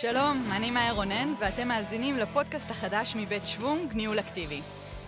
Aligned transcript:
שלום, 0.00 0.44
אני 0.52 0.70
מאיה 0.70 0.92
רונן, 0.92 1.34
ואתם 1.38 1.68
מאזינים 1.68 2.16
לפודקאסט 2.16 2.70
החדש 2.70 3.16
מבית 3.16 3.46
שוונג, 3.46 3.94
ניהול 3.94 4.18
אקטיבי. 4.18 4.60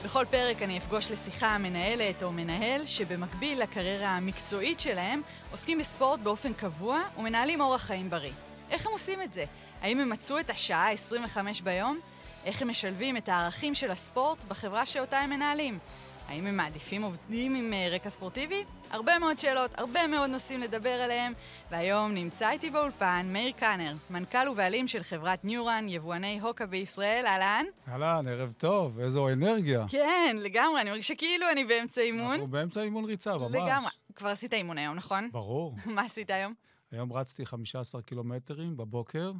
בכל 0.04 0.24
פרק 0.30 0.62
אני 0.62 0.78
אפגוש 0.78 1.10
לשיחה 1.10 1.58
מנהלת 1.58 2.22
או 2.22 2.32
מנהל 2.32 2.86
שבמקביל 2.86 3.62
לקריירה 3.62 4.08
המקצועית 4.08 4.80
שלהם, 4.80 5.22
עוסקים 5.50 5.78
בספורט 5.78 6.20
באופן 6.20 6.52
קבוע 6.52 7.00
ומנהלים 7.18 7.60
אורח 7.60 7.82
חיים 7.82 8.10
בריא. 8.10 8.32
איך 8.70 8.86
הם 8.86 8.92
עושים 8.92 9.22
את 9.22 9.32
זה? 9.32 9.44
האם 9.82 10.00
הם 10.00 10.10
מצאו 10.10 10.40
את 10.40 10.50
השעה 10.50 10.92
25 10.92 11.60
ביום? 11.60 11.98
איך 12.44 12.62
הם 12.62 12.68
משלבים 12.68 13.16
את 13.16 13.28
הערכים 13.28 13.74
של 13.74 13.90
הספורט 13.90 14.44
בחברה 14.44 14.86
שאותה 14.86 15.18
הם 15.18 15.30
מנהלים? 15.30 15.78
האם 16.28 16.46
הם 16.46 16.56
מעדיפים 16.56 17.02
עובדים 17.02 17.54
עם 17.54 17.72
אה, 17.72 17.88
רקע 17.92 18.10
ספורטיבי? 18.10 18.64
הרבה 18.90 19.18
מאוד 19.18 19.38
שאלות, 19.38 19.70
הרבה 19.74 20.06
מאוד 20.06 20.30
נושאים 20.30 20.60
לדבר 20.60 20.90
עליהם, 20.90 21.32
והיום 21.70 22.14
נמצא 22.14 22.50
איתי 22.50 22.70
באולפן 22.70 23.26
מאיר 23.32 23.52
קאנר, 23.52 23.94
מנכ"ל 24.10 24.48
ובעלים 24.48 24.88
של 24.88 25.02
חברת 25.02 25.44
ניורן, 25.44 25.86
יבואני 25.88 26.40
הוקה 26.40 26.66
בישראל, 26.66 27.26
אהלן? 27.26 27.64
אהלן, 27.88 28.28
ערב 28.28 28.52
טוב, 28.52 29.00
איזו 29.00 29.28
אנרגיה. 29.28 29.86
כן, 29.88 30.36
לגמרי, 30.40 30.80
אני 30.80 30.90
מרגישה 30.90 31.14
כאילו 31.14 31.46
אני 31.52 31.64
באמצע 31.64 32.00
אימון. 32.00 32.32
אנחנו 32.32 32.46
באמצע 32.46 32.82
אימון 32.82 33.04
ריצה, 33.04 33.38
ממש. 33.38 33.50
לגמרי. 33.54 33.90
כבר 34.14 34.28
עשית 34.28 34.54
אימון 34.54 34.78
היום, 34.78 34.94
נכון? 34.94 35.30
ברור. 35.32 35.76
מה 35.94 36.02
עשית 36.02 36.30
היום? 36.30 36.54
היום 36.92 37.12
רצתי 37.12 37.46
15 37.46 38.02
קילומטרים 38.02 38.76
בבוקר. 38.76 39.32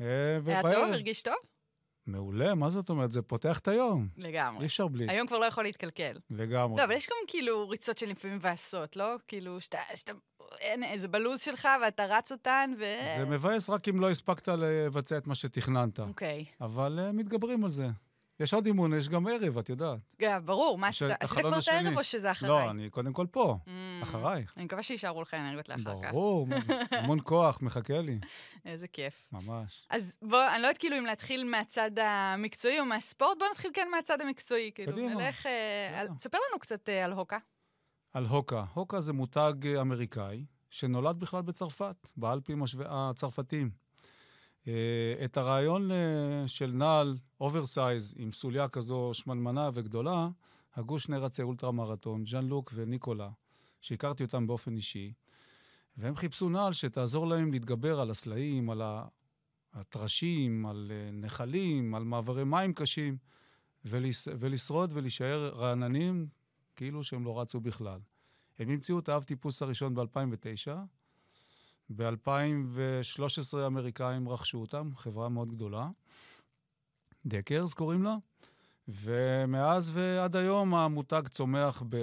אה, 0.00 0.06
היה 0.46 0.62
טוב? 0.62 0.72
הרגיש 0.72 1.22
טוב? 1.22 1.34
מעולה, 2.08 2.54
מה 2.54 2.70
זאת 2.70 2.90
אומרת? 2.90 3.10
זה 3.10 3.22
פותח 3.22 3.58
את 3.58 3.68
היום. 3.68 4.08
לגמרי. 4.16 4.60
אי 4.60 4.66
אפשר 4.66 4.88
בלי. 4.88 5.06
היום 5.08 5.26
כבר 5.26 5.38
לא 5.38 5.44
יכול 5.44 5.64
להתקלקל. 5.64 6.12
לגמרי. 6.30 6.78
לא, 6.78 6.84
אבל 6.84 6.92
יש 6.92 7.06
גם 7.06 7.16
כאילו 7.26 7.68
ריצות 7.68 7.98
של 7.98 8.08
לפעמים 8.08 8.36
מבאסות, 8.36 8.96
לא? 8.96 9.16
כאילו, 9.28 9.60
שאתה, 9.60 9.78
שאתה, 9.94 10.12
אין, 10.60 10.98
זה 10.98 11.08
בלוז 11.08 11.40
שלך 11.40 11.68
ואתה 11.82 12.06
רץ 12.06 12.32
אותן 12.32 12.74
ו... 12.78 12.84
זה 13.18 13.24
מבאס 13.24 13.70
רק 13.70 13.88
אם 13.88 14.00
לא 14.00 14.10
הספקת 14.10 14.48
לבצע 14.48 15.18
את 15.18 15.26
מה 15.26 15.34
שתכננת. 15.34 16.00
אוקיי. 16.00 16.44
אבל 16.60 16.98
uh, 16.98 17.12
מתגברים 17.12 17.64
על 17.64 17.70
זה. 17.70 17.86
יש 18.40 18.54
עוד 18.54 18.66
אימון, 18.66 18.92
יש 18.92 19.08
גם 19.08 19.26
ערב, 19.26 19.58
את 19.58 19.68
יודעת. 19.68 20.14
גם, 20.20 20.46
ברור. 20.46 20.78
מה, 20.78 20.88
עשית 20.88 20.98
כבר 21.28 21.58
את 21.58 21.68
הערב 21.68 21.98
או 21.98 22.04
שזה 22.04 22.30
אחריי? 22.30 22.50
לא, 22.50 22.70
אני 22.70 22.90
קודם 22.90 23.12
כל 23.12 23.26
פה, 23.30 23.58
mm, 23.66 23.70
אחרייך. 24.02 24.54
אני 24.56 24.64
מקווה 24.64 24.82
שיישארו 24.82 25.22
לך 25.22 25.34
אנרגיות 25.34 25.68
לאחר 25.68 26.02
כך. 26.02 26.10
ברור, 26.10 26.48
המון 26.90 27.18
כוח 27.24 27.62
מחכה 27.62 28.00
לי. 28.00 28.18
איזה 28.64 28.88
כיף. 28.88 29.26
ממש. 29.32 29.86
אז 29.90 30.16
בוא, 30.22 30.46
אני 30.54 30.62
לא 30.62 30.66
יודעת 30.66 30.78
כאילו 30.78 30.98
אם 30.98 31.06
להתחיל 31.06 31.44
מהצד 31.44 31.90
המקצועי 31.98 32.80
או 32.80 32.84
מהספורט, 32.84 33.38
בוא 33.38 33.46
נתחיל 33.50 33.70
כן 33.74 33.88
מהצד 33.90 34.20
המקצועי. 34.20 34.70
כאילו, 34.74 34.92
קדימה. 34.92 35.14
נלך... 35.14 35.46
אה, 35.46 36.04
תספר 36.18 36.38
לנו 36.50 36.58
קצת 36.58 36.88
אה, 36.88 37.04
על 37.04 37.12
הוקה. 37.12 37.38
על 38.12 38.26
הוקה. 38.26 38.64
הוקה 38.74 39.00
זה 39.00 39.12
מותג 39.12 39.52
אה, 39.66 39.80
אמריקאי, 39.80 40.44
שנולד 40.70 41.18
בכלל 41.18 41.42
בצרפת, 41.42 42.10
באלפים 42.16 42.62
הצרפתיים. 42.86 43.87
את 45.24 45.36
הרעיון 45.36 45.90
של 46.46 46.70
נעל 46.74 47.16
oversize 47.40 48.14
עם 48.18 48.32
סוליה 48.32 48.68
כזו 48.68 49.10
שמנמנה 49.14 49.70
וגדולה, 49.74 50.28
הגו 50.74 50.98
שני 50.98 51.16
רצי 51.16 51.42
אולטרה 51.42 51.72
מרתון, 51.72 52.26
ז'אן 52.26 52.46
לוק 52.46 52.72
וניקולה, 52.74 53.30
שהכרתי 53.80 54.24
אותם 54.24 54.46
באופן 54.46 54.76
אישי, 54.76 55.12
והם 55.96 56.16
חיפשו 56.16 56.48
נעל 56.48 56.72
שתעזור 56.72 57.26
להם 57.26 57.52
להתגבר 57.52 58.00
על 58.00 58.10
הסלעים, 58.10 58.70
על 58.70 58.82
הטרשים, 59.72 60.66
על 60.66 60.92
אה, 60.94 61.10
נחלים, 61.12 61.94
על 61.94 62.04
מעברי 62.04 62.44
מים 62.44 62.72
קשים, 62.72 63.16
ולש... 63.84 64.28
ולשרוד 64.38 64.92
ולהישאר 64.92 65.48
רעננים 65.54 66.28
כאילו 66.76 67.04
שהם 67.04 67.24
לא 67.24 67.40
רצו 67.40 67.60
בכלל. 67.60 68.00
הם 68.58 68.70
המציאו 68.70 68.98
את 68.98 69.08
האב 69.08 69.22
טיפוס 69.22 69.62
הראשון 69.62 69.94
ב-2009. 69.94 70.70
ב-2013 71.96 73.58
האמריקאים 73.58 74.28
רכשו 74.28 74.58
אותם, 74.58 74.90
חברה 74.96 75.28
מאוד 75.28 75.52
גדולה. 75.52 75.88
דקרס 77.26 77.74
קוראים 77.74 78.02
לה, 78.02 78.16
ומאז 78.88 79.90
ועד 79.94 80.36
היום 80.36 80.74
המותג 80.74 81.28
צומח 81.28 81.82
ב... 81.88 81.96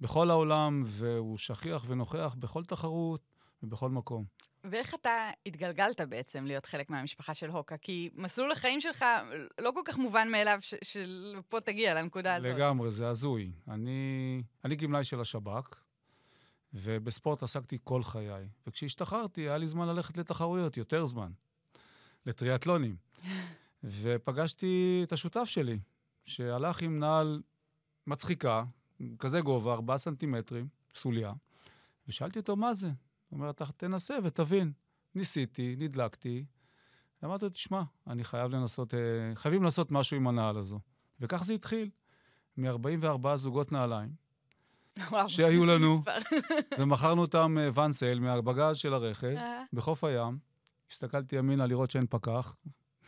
בכל 0.00 0.30
העולם, 0.30 0.82
והוא 0.86 1.38
שכיח 1.38 1.84
ונוכח 1.86 2.36
בכל 2.38 2.64
תחרות 2.64 3.20
ובכל 3.62 3.90
מקום. 3.90 4.24
ואיך 4.64 4.94
אתה 4.94 5.30
התגלגלת 5.46 6.00
בעצם 6.00 6.44
להיות 6.44 6.66
חלק 6.66 6.90
מהמשפחה 6.90 7.34
של 7.34 7.50
הוקה? 7.50 7.76
כי 7.76 8.10
מסלול 8.14 8.52
החיים 8.52 8.80
שלך 8.80 9.04
לא 9.60 9.70
כל 9.74 9.80
כך 9.84 9.98
מובן 9.98 10.28
מאליו 10.30 10.58
שפה 10.84 11.60
תגיע 11.60 11.94
לנקודה 11.94 12.34
הזאת. 12.34 12.50
לגמרי, 12.50 12.90
זה 12.90 13.08
הזוי. 13.08 13.52
אני, 13.68 14.42
אני 14.64 14.76
גמלאי 14.76 15.04
של 15.04 15.20
השב"כ, 15.20 15.74
ובספורט 16.74 17.42
עסקתי 17.42 17.78
כל 17.84 18.02
חיי. 18.02 18.48
וכשהשתחררתי, 18.66 19.40
היה 19.40 19.58
לי 19.58 19.68
זמן 19.68 19.88
ללכת 19.88 20.18
לתחרויות, 20.18 20.76
יותר 20.76 21.06
זמן. 21.06 21.30
לטריאטלונים. 22.26 22.96
ופגשתי 23.84 25.00
את 25.04 25.12
השותף 25.12 25.44
שלי, 25.44 25.78
שהלך 26.24 26.82
עם 26.82 26.98
נעל 26.98 27.42
מצחיקה, 28.06 28.64
כזה 29.18 29.40
גובה, 29.40 29.72
ארבעה 29.72 29.98
סנטימטרים, 29.98 30.68
סוליה, 30.94 31.32
ושאלתי 32.08 32.38
אותו, 32.38 32.56
מה 32.56 32.74
זה? 32.74 32.86
הוא 32.86 33.38
אומר, 33.38 33.50
אתה 33.50 33.64
תנסה 33.76 34.16
ותבין. 34.24 34.72
ניסיתי, 35.14 35.76
נדלקתי, 35.78 36.44
ואמרתי 37.22 37.44
לו, 37.44 37.50
תשמע, 37.50 37.82
אני 38.06 38.24
חייב 38.24 38.50
לנסות, 38.50 38.94
אה, 38.94 38.98
חייבים 39.34 39.62
לעשות 39.62 39.90
משהו 39.90 40.16
עם 40.16 40.26
הנעל 40.26 40.56
הזו. 40.56 40.80
וכך 41.20 41.44
זה 41.44 41.52
התחיל, 41.52 41.90
מ-44 42.56 43.36
זוגות 43.36 43.72
נעליים. 43.72 44.14
וואו, 45.10 45.28
שהיו 45.28 45.66
לנו, 45.66 46.02
ומכרנו 46.78 47.22
אותם 47.22 47.56
ואנסל 47.74 48.06
אה, 48.06 48.20
מהבגז 48.20 48.76
של 48.76 48.94
הרכב, 48.94 49.34
אה. 49.36 49.62
בחוף 49.72 50.04
הים. 50.04 50.38
הסתכלתי 50.90 51.36
ימינה 51.36 51.66
לראות 51.66 51.90
שאין 51.90 52.06
פקח, 52.10 52.56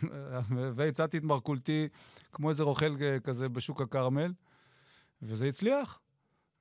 והצעתי 0.76 1.19
את 1.19 1.22
מרכולתי 1.22 1.88
כמו 2.32 2.50
איזה 2.50 2.62
רוכל 2.62 2.97
כזה 3.25 3.48
בשוק 3.48 3.80
הכרמל, 3.80 4.32
וזה 5.22 5.47
הצליח. 5.47 6.00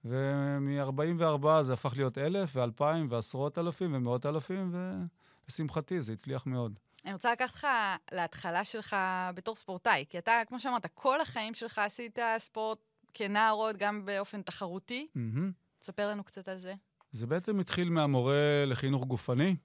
ומ-44 0.06 1.62
זה 1.62 1.74
הפך 1.74 1.94
להיות 1.98 2.18
אלף 2.18 2.56
ואלפיים 2.56 3.08
ועשרות 3.10 3.58
אלפים 3.58 3.94
ומאות 3.94 4.26
אלפים, 4.26 4.76
ולשמחתי 5.48 6.02
זה 6.02 6.14
הצליח 6.14 6.46
מאוד. 6.46 6.80
אני 7.06 7.14
רוצה 7.14 7.32
לקחת 7.32 7.56
לך 7.56 7.68
להתחלה 8.12 8.64
שלך 8.66 8.96
בתור 9.36 9.56
ספורטאי, 9.56 10.06
כי 10.10 10.18
אתה, 10.18 10.32
כמו 10.48 10.60
שאמרת, 10.60 10.86
כל 10.94 11.22
החיים 11.22 11.54
שלך 11.54 11.78
עשית 11.78 12.20
ספורט 12.38 12.80
כנער 13.14 13.54
עוד, 13.54 13.78
גם 13.78 14.06
באופן 14.06 14.42
תחרותי. 14.42 15.08
Mm-hmm. 15.16 15.40
תספר 15.80 16.08
לנו 16.08 16.24
קצת 16.24 16.48
על 16.48 16.60
זה. 16.60 16.74
זה 17.12 17.28
בעצם 17.28 17.60
התחיל 17.60 17.90
מהמורה 17.90 18.66
לחינוך 18.68 19.06
גופני, 19.06 19.56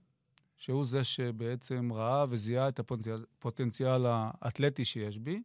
שהוא 0.57 0.84
זה 0.84 1.05
שבעצם 1.05 1.93
ראה 1.93 2.25
וזיהה 2.29 2.69
את 2.69 2.79
הפוטנציאל 2.79 4.07
האתלטי 4.07 4.84
שיש 4.84 5.19
בי. 5.19 5.43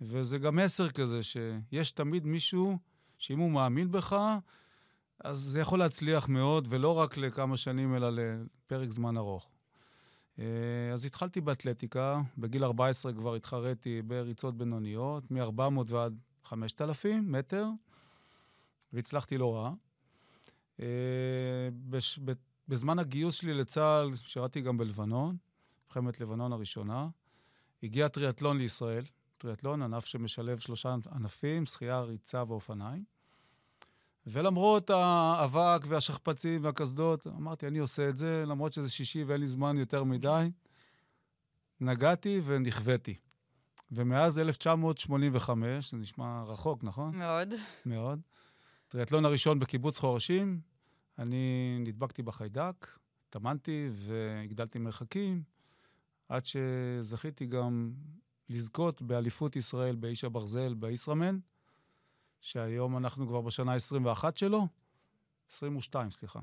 וזה 0.00 0.38
גם 0.38 0.56
מסר 0.56 0.90
כזה, 0.90 1.22
שיש 1.22 1.90
תמיד 1.90 2.26
מישהו 2.26 2.78
שאם 3.18 3.38
הוא 3.38 3.50
מאמין 3.50 3.92
בך, 3.92 4.16
אז 5.24 5.38
זה 5.38 5.60
יכול 5.60 5.78
להצליח 5.78 6.28
מאוד, 6.28 6.68
ולא 6.70 6.98
רק 6.98 7.16
לכמה 7.16 7.56
שנים, 7.56 7.94
אלא 7.96 8.08
לפרק 8.12 8.92
זמן 8.92 9.16
ארוך. 9.16 9.50
אה, 10.38 10.44
אז 10.92 11.04
התחלתי 11.04 11.40
באתלטיקה, 11.40 12.20
בגיל 12.38 12.64
14 12.64 13.12
כבר 13.12 13.34
התחרתי 13.34 14.02
בריצות 14.02 14.56
בינוניות, 14.56 15.30
מ-400 15.30 15.60
ועד 15.86 16.18
5,000 16.48 17.32
מטר, 17.32 17.66
והצלחתי 18.92 19.38
לא 19.38 19.56
רע. 19.56 19.72
אה, 20.80 20.86
בש, 21.90 22.18
בזמן 22.68 22.98
הגיוס 22.98 23.34
שלי 23.34 23.54
לצה"ל, 23.54 24.14
שירתי 24.14 24.60
גם 24.60 24.78
בלבנון, 24.78 25.36
מלחמת 25.86 26.20
לבנון 26.20 26.52
הראשונה. 26.52 27.08
הגיע 27.82 28.08
טריאטלון 28.08 28.58
לישראל, 28.58 29.04
טריאטלון, 29.38 29.82
ענף 29.82 30.04
שמשלב 30.04 30.58
שלושה 30.58 30.94
ענפים, 31.12 31.66
שחייה, 31.66 32.00
ריצה 32.00 32.44
ואופניים. 32.48 33.04
ולמרות 34.26 34.90
האבק 34.90 35.84
והשכפ"צים 35.88 36.64
והקסדות, 36.64 37.26
אמרתי, 37.26 37.66
אני 37.66 37.78
עושה 37.78 38.08
את 38.08 38.18
זה, 38.18 38.44
למרות 38.46 38.72
שזה 38.72 38.90
שישי 38.90 39.24
ואין 39.24 39.40
לי 39.40 39.46
זמן 39.46 39.78
יותר 39.78 40.04
מדי. 40.04 40.50
נגעתי 41.80 42.40
ונכוויתי. 42.44 43.14
ומאז 43.90 44.38
1985, 44.38 45.90
זה 45.90 45.96
נשמע 45.96 46.42
רחוק, 46.42 46.84
נכון? 46.84 47.16
מאוד. 47.16 47.54
מאוד. 47.86 48.20
טריאטלון 48.88 49.24
הראשון 49.24 49.58
בקיבוץ 49.58 49.98
חורשים, 49.98 50.60
אני 51.18 51.76
נדבקתי 51.80 52.22
בחיידק, 52.22 52.86
טמנתי 53.30 53.88
והגדלתי 53.92 54.78
מרחקים, 54.78 55.42
עד 56.28 56.42
שזכיתי 56.46 57.46
גם 57.46 57.92
לזכות 58.48 59.02
באליפות 59.02 59.56
ישראל 59.56 59.96
באיש 59.96 60.24
הברזל 60.24 60.74
בישראמן, 60.74 61.38
שהיום 62.40 62.96
אנחנו 62.96 63.26
כבר 63.26 63.40
בשנה 63.40 63.72
ה-21 63.72 64.24
שלו, 64.34 64.68
22, 65.50 66.10
סליחה. 66.10 66.40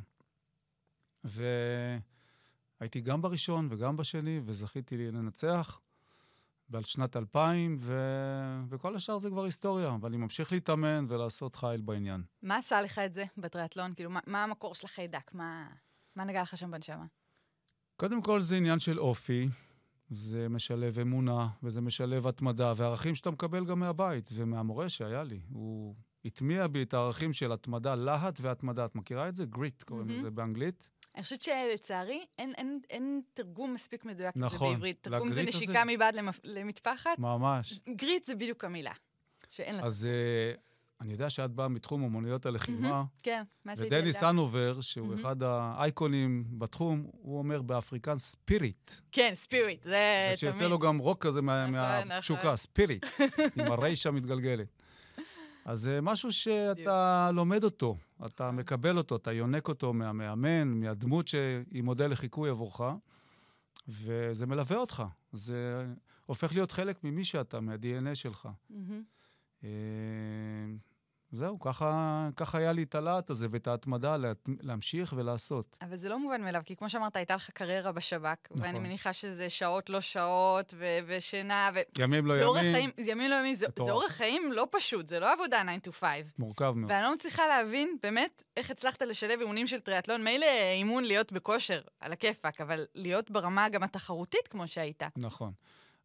והייתי 1.24 3.02
גם 3.02 3.22
בראשון 3.22 3.68
וגם 3.72 3.98
בשני, 3.98 4.42
וזכיתי 4.46 4.98
לנצח 4.98 5.82
בעל 6.70 6.84
שנת 6.84 7.16
2000, 7.16 7.76
ו... 7.80 8.00
וכל 8.70 8.96
השאר 8.96 9.18
זה 9.18 9.30
כבר 9.30 9.44
היסטוריה, 9.44 9.90
אבל 9.90 10.10
אני 10.10 10.18
ממשיך 10.18 10.52
להתאמן 10.52 11.06
ולעשות 11.10 11.56
חייל 11.56 11.82
בעניין. 11.82 12.24
מה 12.42 12.58
עשה 12.58 12.82
לך 12.82 13.00
את 13.00 13.14
זה 13.14 13.26
בטריאטלון? 13.38 13.94
כאילו, 13.94 14.10
מה, 14.10 14.20
מה 14.28 14.44
המקור 14.44 14.76
של 14.76 14.86
החיידק? 14.86 15.34
מה, 15.34 15.68
מה 16.16 16.24
נגע 16.24 16.42
לך 16.42 16.58
שם 16.58 16.72
בנשמה? 16.72 17.06
קודם 17.96 18.22
כל 18.22 18.42
זה 18.42 18.58
עניין 18.58 18.80
של 18.80 19.00
אופי, 19.00 19.50
זה 20.10 20.50
משלב 20.50 21.00
אמונה, 21.00 21.48
וזה 21.64 21.82
משלב 21.82 22.28
התמדה, 22.28 22.74
וערכים 22.76 23.16
שאתה 23.16 23.32
מקבל 23.32 23.66
גם 23.66 23.80
מהבית 23.80 24.30
ומהמורה 24.34 24.90
שהיה 24.90 25.24
לי. 25.24 25.40
הוא 25.50 25.96
הטמיע 26.26 26.68
בי 26.68 26.84
את 26.84 26.94
הערכים 26.94 27.34
של 27.34 27.52
התמדה, 27.52 27.96
להט 27.96 28.40
והתמדה. 28.42 28.86
את 28.86 28.96
מכירה 28.96 29.30
את 29.30 29.36
זה? 29.36 29.46
גריט 29.46 29.84
קוראים 29.84 30.08
מהמם. 30.08 30.20
לזה 30.20 30.32
באנגלית. 30.32 30.90
אני 31.16 31.24
חושבת 31.24 31.42
שלצערי 31.42 32.26
אין, 32.40 32.54
אין, 32.58 32.80
אין 32.90 33.22
תרגום 33.34 33.74
מספיק 33.74 34.06
מדויק 34.06 34.36
לזה 34.36 34.46
נכון. 34.46 34.74
בעברית. 34.74 34.98
תרגום 35.02 35.30
זה 35.34 35.42
לגריט 35.42 35.56
הזה- 35.56 35.66
נשיקה 35.66 35.84
מבעד 35.88 36.16
למפ... 36.16 36.40
למטפחת. 36.44 37.20
ממש. 37.20 37.80
גריט 37.96 38.26
זה 38.26 38.36
בדיוק 38.36 38.64
המילה. 38.64 38.92
שאין 39.50 39.76
לה... 39.76 39.84
אז 39.84 40.06
אה, 40.12 40.54
אני 41.02 41.12
יודע 41.12 41.30
שאת 41.30 41.52
באה 41.52 41.68
מתחום 41.68 42.04
אומנויות 42.04 42.46
הלחימה, 42.46 43.04
כן, 43.24 43.44
מה 43.66 43.76
שהייתי 43.76 43.96
ודני 43.96 44.06
ילדה. 44.08 44.12
סנובר, 44.20 44.82
שהוא 44.82 45.08
מהמם. 45.08 45.20
אחד 45.20 45.44
האייקונים 45.44 46.44
בתחום, 46.50 47.06
הוא 47.12 47.38
אומר 47.38 47.62
באפריקן 47.62 48.18
ספיריט. 48.18 48.92
כן, 49.12 49.32
ספיריט, 49.36 49.84
זה 49.84 49.98
תמיד. 50.28 50.38
שיוצא 50.40 50.68
לו 50.68 50.80
גם 50.80 50.98
רוק 50.98 51.26
כזה 51.26 51.42
מה- 51.42 51.68
נכון, 51.68 52.08
מהתשוקה, 52.08 52.42
נכון. 52.42 52.56
ספיריט, 52.56 53.06
עם 53.56 53.72
הריישה 53.72 54.10
המתגלגלת. 54.10 54.68
אז 55.66 55.80
זה 55.80 56.00
משהו 56.02 56.32
שאתה 56.32 57.30
לומד 57.34 57.64
אותו, 57.64 57.98
אתה 58.26 58.52
מקבל 58.52 58.98
אותו, 58.98 59.16
אתה 59.16 59.32
יונק 59.32 59.68
אותו 59.68 59.94
מהמאמן, 59.94 60.68
מהדמות 60.68 61.28
שהיא 61.28 61.84
מודל 61.84 62.12
לחיקוי 62.12 62.50
עבורך, 62.50 62.82
וזה 63.88 64.46
מלווה 64.46 64.78
אותך. 64.78 65.04
זה 65.34 65.86
הופך 66.26 66.54
להיות 66.54 66.72
חלק 66.72 67.04
ממי 67.04 67.24
שאתה, 67.24 67.60
מה-DNA 67.60 68.16
שלך. 68.16 68.50
מהמם. 68.70 69.04
זהו, 71.36 71.60
ככה, 71.60 72.30
ככה 72.36 72.58
היה 72.58 72.72
לי 72.72 72.84
את 72.84 72.96
הלהט 72.96 73.30
הזה 73.30 73.48
ואת 73.50 73.68
ההתמדה 73.68 74.18
לה, 74.18 74.32
להמשיך 74.62 75.14
ולעשות. 75.18 75.78
אבל 75.82 75.98
זה 75.98 76.10
לא 76.10 76.20
מובן 76.20 76.42
מאליו, 76.42 76.62
כי 76.66 76.76
כמו 76.76 76.90
שאמרת, 76.90 77.16
הייתה 77.16 77.36
לך 77.36 77.50
קריירה 77.50 77.92
בשב"כ, 77.92 78.38
נכון. 78.52 78.62
ואני 78.62 78.80
מניחה 78.80 79.14
שזה 79.14 79.50
שעות 79.50 79.90
לא 79.90 80.02
שעות, 80.02 80.74
ו- 80.78 81.00
ושינה, 81.08 81.70
ו... 81.76 81.80
ימים 82.00 82.26
לא 82.26 82.34
ימים, 82.34 82.74
חיים, 82.74 82.90
ימים 82.98 83.30
לא 83.30 83.36
ימים, 83.36 83.54
זה, 83.54 83.66
זה. 83.80 83.92
אורח 83.92 84.12
חיים 84.12 84.52
לא 84.52 84.68
פשוט, 84.72 85.10
זה 85.10 85.20
לא 85.20 85.34
עבודה 85.34 85.64
9 85.82 85.90
to 85.90 85.94
5. 85.94 86.10
מורכב 86.40 86.74
מאוד. 86.76 86.92
ואני 86.92 87.04
לא 87.04 87.14
מצליחה 87.14 87.48
להבין, 87.48 87.98
באמת, 88.04 88.44
איך 88.58 88.72
הצלחת 88.72 89.02
לשלב 89.02 89.40
אימונים 89.40 89.68
של 89.68 89.80
טריאטלון. 89.80 90.24
מילא 90.24 90.46
אימון 90.74 91.04
להיות 91.04 91.32
בכושר, 91.32 91.82
על 92.00 92.14
הכיפאק, 92.14 92.62
אבל 92.62 92.86
להיות 92.96 93.32
ברמה 93.32 93.70
גם 93.70 93.84
התחרותית 93.84 94.48
כמו 94.48 94.68
שהיית. 94.68 95.04
נכון. 95.18 95.52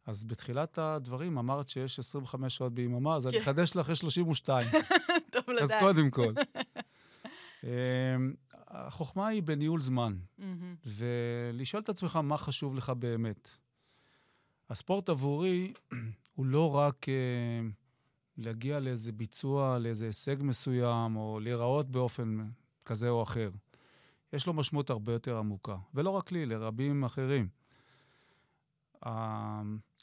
אז 0.05 0.23
בתחילת 0.23 0.77
הדברים 0.77 1.37
אמרת 1.37 1.69
שיש 1.69 1.99
25 1.99 2.55
שעות 2.57 2.73
ביממה, 2.73 3.15
אז 3.15 3.27
אני 3.27 3.35
כן. 3.35 3.41
אחדש 3.41 3.75
לך, 3.75 3.89
יש 3.89 3.99
32. 3.99 4.67
טוב 5.31 5.43
לדעת. 5.49 5.61
אז 5.61 5.71
קודם 5.79 6.09
כל. 6.09 6.33
אמ, 7.63 7.69
החוכמה 8.67 9.27
היא 9.27 9.43
בניהול 9.43 9.81
זמן. 9.81 10.17
ולשאול 10.85 11.81
את 11.83 11.89
עצמך 11.89 12.15
מה 12.15 12.37
חשוב 12.37 12.75
לך 12.75 12.89
באמת. 12.89 13.49
הספורט 14.69 15.09
עבורי 15.09 15.73
הוא 16.35 16.45
לא 16.45 16.75
רק 16.75 17.09
אה, 17.09 17.69
להגיע 18.37 18.79
לאיזה 18.79 19.11
ביצוע, 19.11 19.79
לאיזה 19.79 20.05
הישג 20.05 20.35
מסוים, 20.39 21.15
או 21.15 21.39
להיראות 21.39 21.91
באופן 21.91 22.37
כזה 22.85 23.09
או 23.09 23.23
אחר. 23.23 23.49
יש 24.33 24.47
לו 24.47 24.53
משמעות 24.53 24.89
הרבה 24.89 25.13
יותר 25.13 25.37
עמוקה, 25.37 25.77
ולא 25.93 26.09
רק 26.09 26.31
לי, 26.31 26.45
לרבים 26.45 27.03
אחרים. 27.03 27.47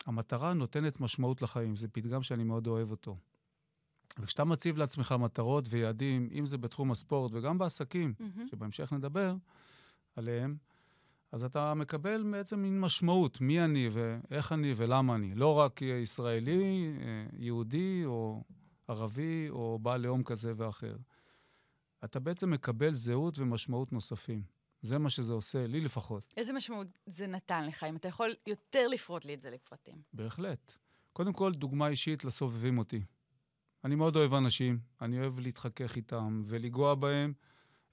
המטרה 0.08 0.52
נותנת 0.52 1.00
משמעות 1.00 1.43
לחיים, 1.43 1.76
זה 1.76 1.88
פתגם 1.88 2.22
שאני 2.22 2.44
מאוד 2.44 2.66
אוהב 2.66 2.90
אותו. 2.90 3.16
וכשאתה 4.19 4.44
מציב 4.44 4.76
לעצמך 4.76 5.14
מטרות 5.19 5.64
ויעדים, 5.70 6.28
אם 6.32 6.46
זה 6.46 6.58
בתחום 6.58 6.90
הספורט 6.90 7.32
וגם 7.34 7.58
בעסקים, 7.58 8.14
מהמם. 8.20 8.49
שבהמשך 8.49 8.93
נדבר 8.93 9.34
עליהם, 10.16 10.56
אז 11.32 11.44
אתה 11.44 11.75
מקבל 11.75 12.25
בעצם 12.32 12.62
מין 12.62 12.81
משמעות, 12.81 13.40
מי 13.40 13.64
אני 13.64 13.88
ואיך 13.93 14.52
אני 14.52 14.75
ולמה 14.76 15.14
אני. 15.14 15.34
לא 15.34 15.55
רק 15.55 15.82
ישראלי, 15.82 16.94
אה, 17.00 17.26
יהודי 17.38 18.02
או 18.05 18.44
ערבי 18.88 19.46
או 19.50 19.78
בעל 19.82 20.00
לאום 20.00 20.22
כזה 20.22 20.52
ואחר. 20.56 20.96
אתה 22.05 22.20
בעצם 22.20 22.50
מקבל 22.50 22.94
זהות 22.94 23.38
ומשמעות 23.38 23.93
נוספים. 23.93 24.43
זה 24.83 24.99
מה 24.99 25.11
שזה 25.11 25.33
עושה, 25.33 25.67
לי 25.67 25.81
לפחות. 25.81 26.35
איזה 26.37 26.53
משמעות 26.53 26.87
זה 27.07 27.27
נתן 27.27 27.67
לך, 27.67 27.85
אם 27.85 27.97
אתה 27.97 28.09
יכול 28.09 28.35
יותר 28.47 28.89
לפרוט 28.89 29.25
לי 29.25 29.35
את 29.35 29.41
זה 29.41 29.51
לפרטים. 29.51 30.03
בהחלט. 30.13 30.73
קודם 31.13 31.33
כל, 31.33 31.53
דוגמה 31.53 31.89
אישית 31.89 32.25
לסובבים 32.25 32.79
אותי. 32.79 33.03
אני 33.85 33.95
מאוד 33.95 34.17
אוהב 34.17 34.35
אנשים, 34.35 34.79
אני 35.01 35.21
אוהב 35.21 35.39
להתחכך 35.41 35.97
איתם 35.97 36.43
ולגוע 36.47 36.95
בהם 36.95 37.33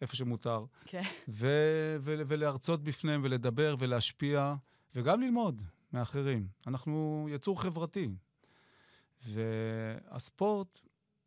איפה 0.01 0.15
שמותר. 0.15 0.65
כן. 0.85 1.01
ו- 1.27 1.95
ו- 1.99 2.21
ולהרצות 2.27 2.83
בפניהם 2.83 3.21
ולדבר 3.23 3.75
ולהשפיע, 3.79 4.55
וגם 4.95 5.21
ללמוד 5.21 5.61
מאחרים. 5.93 6.47
אנחנו 6.67 7.27
יצור 7.31 7.61
חברתי. 7.61 8.09
והספורט 9.27 10.79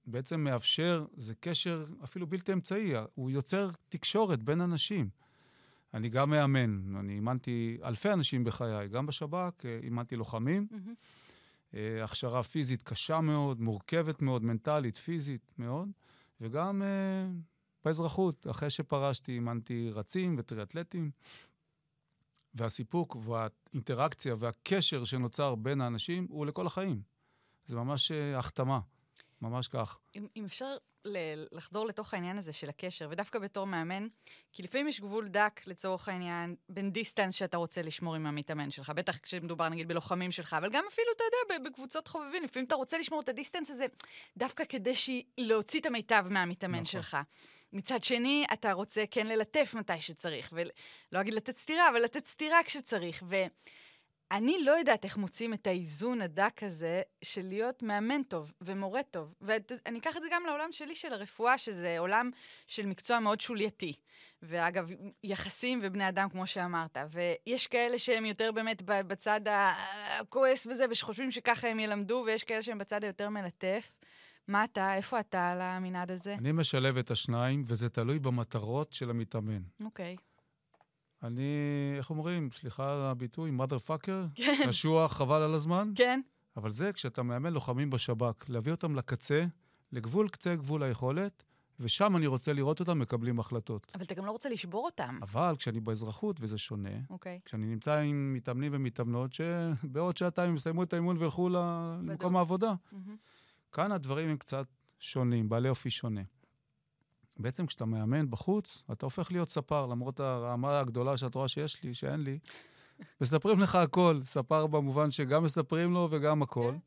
בעצם 0.06 0.40
מאפשר, 0.40 1.06
זה 1.16 1.34
קשר 1.34 1.86
אפילו 2.04 2.26
בלתי 2.26 2.52
אמצעי, 2.52 2.92
הוא 3.14 3.30
יוצר 3.30 3.70
תקשורת 3.88 4.42
בין 4.42 4.60
אנשים. 4.60 5.08
אני 5.94 6.08
גם 6.08 6.30
מאמן, 6.30 6.96
אני 6.96 7.12
אימנתי 7.12 7.78
אלפי 7.84 8.12
אנשים 8.12 8.44
בחיי, 8.44 8.88
גם 8.88 9.06
בשב"כ, 9.06 9.66
אה, 9.66 9.78
אימנתי 9.82 10.16
לוחמים. 10.16 10.66
מהמם. 10.70 10.94
אה, 11.74 12.04
הכשרה 12.04 12.42
פיזית 12.42 12.82
קשה 12.82 13.20
מאוד, 13.20 13.60
מורכבת 13.60 14.22
מאוד, 14.22 14.44
מנטלית, 14.44 14.96
פיזית 14.96 15.52
מאוד, 15.58 15.88
וגם 16.40 16.82
אה, 16.82 17.28
באזרחות, 17.84 18.46
אחרי 18.50 18.70
שפרשתי, 18.70 19.32
אימנתי 19.32 19.90
רצים 19.92 20.34
וטריאטלטים, 20.38 21.10
והסיפוק 22.54 23.16
והאינטראקציה 23.16 24.34
והקשר 24.38 25.04
שנוצר 25.04 25.54
בין 25.54 25.80
האנשים 25.80 26.26
הוא 26.30 26.46
לכל 26.46 26.66
החיים. 26.66 27.02
זה 27.66 27.76
ממש 27.76 28.10
אה, 28.12 28.38
החתמה, 28.38 28.80
ממש 29.42 29.68
כך. 29.68 29.98
אם, 30.16 30.26
אם 30.36 30.44
אפשר 30.44 30.76
ל- 31.04 31.44
לחדור 31.56 31.86
לתוך 31.86 32.14
העניין 32.14 32.38
הזה 32.38 32.52
של 32.52 32.68
הקשר, 32.68 33.08
ודווקא 33.10 33.38
בתור 33.38 33.66
מאמן, 33.66 34.06
כי 34.52 34.62
לפעמים 34.62 34.88
יש 34.88 35.00
גבול 35.00 35.28
דק, 35.28 35.60
לצורך 35.66 36.08
העניין, 36.08 36.56
בין 36.68 36.90
דיסטנס 36.92 37.34
שאתה 37.34 37.56
רוצה 37.56 37.82
לשמור 37.82 38.14
עם 38.14 38.26
המתאמן 38.26 38.70
שלך, 38.70 38.90
בטח 38.90 39.18
כשמדובר 39.18 39.68
נגיד 39.68 39.88
בלוחמים 39.88 40.32
שלך, 40.32 40.54
אבל 40.58 40.70
גם 40.70 40.84
אפילו, 40.88 41.06
אתה 41.16 41.24
יודע, 41.54 41.70
בקבוצות 41.70 42.08
חובבים, 42.08 42.42
לפעמים 42.44 42.66
אתה 42.66 42.74
רוצה 42.74 42.98
לשמור 42.98 43.20
את 43.20 43.28
הדיסטנס 43.28 43.70
הזה 43.70 43.86
דווקא 44.36 44.64
כדי 44.68 44.94
ש- 44.94 45.10
להוציא 45.38 45.80
את 45.80 45.86
המיטב 45.86 46.26
מהמתאמן 46.30 46.72
נכון. 46.74 46.84
שלך. 46.86 47.16
מצד 47.72 48.02
שני, 48.02 48.44
אתה 48.52 48.72
רוצה 48.72 49.04
כן 49.10 49.26
ללטף 49.26 49.74
מתי 49.78 50.00
שצריך, 50.00 50.52
ולא 50.52 51.20
אגיד 51.20 51.34
לתת 51.34 51.56
סטירה, 51.56 51.88
אבל 51.88 51.98
לתת 52.02 52.26
סטירה 52.26 52.58
כשצריך. 52.64 53.22
ואני 54.32 54.64
לא 54.64 54.70
יודעת 54.70 55.04
איך 55.04 55.16
מוצאים 55.16 55.54
את 55.54 55.66
האיזון 55.66 56.22
הדק 56.22 56.62
הזה 56.62 57.02
של 57.22 57.42
להיות 57.48 57.82
מאמן 57.82 58.22
טוב 58.22 58.52
ומורה 58.60 59.02
טוב. 59.02 59.34
ואני 59.40 59.98
אקח 59.98 60.16
את 60.16 60.22
זה 60.22 60.28
גם 60.32 60.42
לעולם 60.46 60.72
שלי 60.72 60.94
של 60.94 61.12
הרפואה, 61.12 61.58
שזה 61.58 61.98
עולם 61.98 62.30
של 62.66 62.86
מקצוע 62.86 63.18
מאוד 63.20 63.40
שולייתי. 63.40 63.92
ואגב, 64.42 64.90
יחסים 65.24 65.80
ובני 65.82 66.08
אדם, 66.08 66.28
כמו 66.28 66.46
שאמרת. 66.46 66.96
ויש 67.10 67.66
כאלה 67.66 67.98
שהם 67.98 68.24
יותר 68.24 68.52
באמת 68.52 68.82
בצד 68.82 69.40
הכועס 69.50 70.66
וזה, 70.66 70.84
ושחושבים 70.90 71.30
שככה 71.30 71.68
הם 71.68 71.80
ילמדו, 71.80 72.22
ויש 72.26 72.44
כאלה 72.44 72.62
שהם 72.62 72.78
בצד 72.78 73.04
היותר 73.04 73.28
מלטף. 73.28 73.96
מה 74.48 74.64
אתה, 74.64 74.94
איפה 74.94 75.20
אתה 75.20 75.50
על 75.50 75.60
המנעד 75.60 76.10
הזה? 76.10 76.34
אני 76.34 76.52
משלב 76.52 76.96
את 76.96 77.10
השניים, 77.10 77.62
וזה 77.64 77.88
תלוי 77.88 78.18
במטרות 78.18 78.92
של 78.92 79.10
המתאמן. 79.10 79.62
אוקיי. 79.84 80.16
אני, 81.22 81.42
איך 81.96 82.10
אומרים, 82.10 82.48
סליחה 82.52 82.92
על 82.92 83.00
הביטוי, 83.00 83.50
mother 83.58 83.88
fucker, 83.88 84.28
כן, 84.34 84.60
קשוח, 84.66 85.12
חבל 85.12 85.42
על 85.42 85.54
הזמן. 85.54 85.92
כן. 85.94 86.20
אבל 86.56 86.70
זה 86.70 86.92
כשאתה 86.92 87.22
מאמן 87.22 87.52
לוחמים 87.52 87.90
בשב"כ, 87.90 88.44
להביא 88.48 88.72
אותם 88.72 88.94
לקצה, 88.94 89.44
לגבול 89.92 90.28
קצה 90.28 90.56
גבול 90.56 90.82
היכולת, 90.82 91.44
ושם 91.80 92.16
אני 92.16 92.26
רוצה 92.26 92.52
לראות 92.52 92.80
אותם 92.80 92.98
מקבלים 92.98 93.40
החלטות. 93.40 93.86
אבל 93.94 94.04
אתה 94.04 94.14
גם 94.14 94.26
לא 94.26 94.30
רוצה 94.30 94.48
לשבור 94.48 94.84
אותם. 94.84 95.18
אבל 95.22 95.54
כשאני 95.58 95.80
באזרחות, 95.80 96.36
וזה 96.40 96.58
שונה, 96.58 96.90
אוקיי. 97.10 97.40
כשאני 97.44 97.66
נמצא 97.66 97.98
עם 97.98 98.34
מתאמנים 98.34 98.72
ומתאמנות 98.74 99.32
שבעוד 99.32 100.16
שעתיים 100.16 100.54
יסיימו 100.54 100.82
את 100.82 100.92
האימון 100.92 101.16
וילכו 101.16 101.48
למקום. 101.48 102.36
העבודה. 102.36 102.74
מהמם. 102.92 103.16
כאן 103.72 103.92
הדברים 103.92 104.28
הם 104.28 104.36
קצת 104.36 104.66
שונים, 104.98 105.48
בעלי 105.48 105.68
אופי 105.68 105.90
שונה. 105.90 106.22
בעצם 107.38 107.66
כשאתה 107.66 107.84
מאמן 107.84 108.30
בחוץ, 108.30 108.82
אתה 108.92 109.06
הופך 109.06 109.32
להיות 109.32 109.50
ספר, 109.50 109.86
למרות 109.86 110.20
הרמה 110.20 110.80
הגדולה 110.80 111.16
שאת 111.16 111.34
רואה 111.34 111.48
שיש 111.48 111.82
לי, 111.82 111.94
שאין 111.94 112.20
לי. 112.20 112.38
מספרים 113.20 113.60
לך 113.60 113.74
הכל, 113.74 114.20
ספר 114.22 114.66
במובן 114.66 115.10
שגם 115.10 115.44
מספרים 115.44 115.92
לו 115.92 116.08
וגם 116.10 116.42
הכל. 116.42 116.72
כן. 116.72 116.78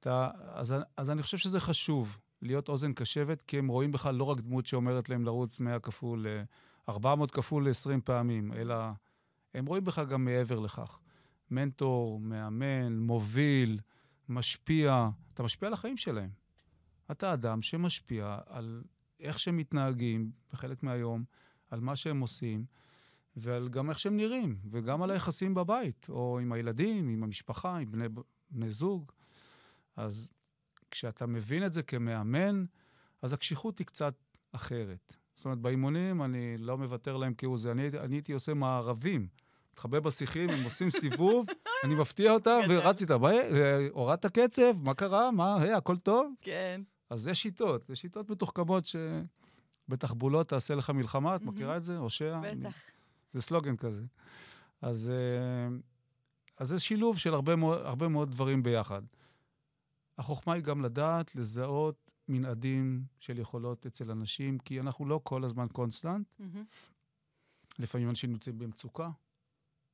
אתה, 0.00 0.30
אז, 0.52 0.74
אז 0.96 1.10
אני 1.10 1.22
חושב 1.22 1.36
שזה 1.36 1.60
חשוב, 1.60 2.18
להיות 2.42 2.68
אוזן 2.68 2.92
קשבת, 2.92 3.42
כי 3.42 3.58
הם 3.58 3.68
רואים 3.68 3.92
בך 3.92 4.06
לא 4.06 4.24
רק 4.24 4.40
דמות 4.40 4.66
שאומרת 4.66 5.08
להם 5.08 5.24
לרוץ 5.24 5.60
100 5.60 5.78
כפול, 5.78 6.26
אה, 6.26 6.42
400 6.88 7.30
כפול 7.30 7.70
20 7.70 8.00
פעמים, 8.00 8.52
אלא 8.52 8.74
הם 9.54 9.66
רואים 9.66 9.84
בך 9.84 9.98
גם 9.98 10.24
מעבר 10.24 10.58
לכך. 10.58 10.98
מנטור, 11.50 12.20
מאמן, 12.20 12.98
מוביל, 12.98 13.80
משפיע, 14.28 15.08
אתה 15.34 15.42
משפיע 15.42 15.66
על 15.66 15.72
החיים 15.72 15.96
שלהם. 15.96 16.30
אתה 17.10 17.32
אדם 17.32 17.62
שמשפיע 17.62 18.38
על 18.46 18.82
איך 19.20 19.38
שהם 19.38 19.56
מתנהגים 19.56 20.30
בחלק 20.52 20.82
מהיום, 20.82 21.24
על 21.70 21.80
מה 21.80 21.96
שהם 21.96 22.20
עושים, 22.20 22.64
ועל 23.36 23.68
גם 23.68 23.90
איך 23.90 23.98
שהם 23.98 24.16
נראים, 24.16 24.58
וגם 24.70 25.02
על 25.02 25.10
היחסים 25.10 25.54
בבית, 25.54 26.06
או 26.08 26.38
עם 26.38 26.52
הילדים, 26.52 27.08
עם 27.08 27.22
המשפחה, 27.22 27.76
עם 27.76 27.90
בני, 27.92 28.04
בני 28.50 28.70
זוג. 28.70 29.12
אז 29.96 30.30
כשאתה 30.90 31.26
מבין 31.26 31.66
את 31.66 31.72
זה 31.72 31.82
כמאמן, 31.82 32.64
אז 33.22 33.32
הקשיחות 33.32 33.78
היא 33.78 33.86
קצת 33.86 34.14
אחרת. 34.52 35.16
זאת 35.34 35.44
אומרת, 35.44 35.58
באימונים 35.58 36.22
אני 36.22 36.58
לא 36.58 36.78
מוותר 36.78 37.16
להם 37.16 37.34
כהוא 37.38 37.58
זה. 37.58 37.70
אני, 37.70 37.88
אני 37.88 38.16
הייתי 38.16 38.32
עושה 38.32 38.54
מערבים. 38.54 39.28
מתחבא 39.72 40.00
בשיחים, 40.00 40.50
הם 40.50 40.64
עושים 40.64 40.90
סיבוב, 40.90 41.46
אני 41.84 41.94
מפתיע 41.94 42.32
אותם, 42.32 42.60
ורץ 42.68 43.00
איתם. 43.00 43.20
הורדת 43.90 44.26
קצב, 44.26 44.82
מה 44.82 44.94
קרה? 44.94 45.30
מה, 45.30 45.62
היי, 45.62 45.72
הכל 45.72 45.96
טוב? 45.96 46.32
כן. 46.40 46.80
אז 47.10 47.20
זה 47.20 47.34
שיטות, 47.34 47.86
זה 47.88 47.96
שיטות 47.96 48.30
מתוחכמות 48.30 48.84
שבתחבולות 49.88 50.48
תעשה 50.48 50.74
לך 50.74 50.90
מלחמה, 50.90 51.36
את 51.36 51.42
מכירה 51.42 51.76
את 51.76 51.82
זה? 51.82 51.98
הושע? 51.98 52.40
בטח. 52.40 52.76
זה 53.32 53.42
סלוגן 53.42 53.76
כזה. 53.76 54.02
אז, 54.82 55.10
אה, 55.10 55.76
אז 56.58 56.68
זה 56.68 56.78
שילוב 56.78 57.18
של 57.18 57.34
הרבה 57.34 57.56
מאוד, 57.56 57.78
הרבה 57.78 58.08
מאוד 58.08 58.30
דברים 58.30 58.62
ביחד. 58.62 59.02
החוכמה 60.18 60.54
היא 60.54 60.62
גם 60.62 60.82
לדעת 60.84 61.34
לזהות 61.34 62.10
מנעדים 62.28 63.04
של 63.18 63.38
יכולות 63.38 63.86
אצל 63.86 64.10
אנשים, 64.10 64.58
כי 64.58 64.80
אנחנו 64.80 65.06
לא 65.06 65.20
כל 65.24 65.44
הזמן 65.44 65.66
קונסטנט. 65.72 66.26
Mm-hmm. 66.40 66.58
לפעמים 67.78 68.08
אנשים 68.08 68.30
נמצאים 68.30 68.58
במצוקה. 68.58 69.10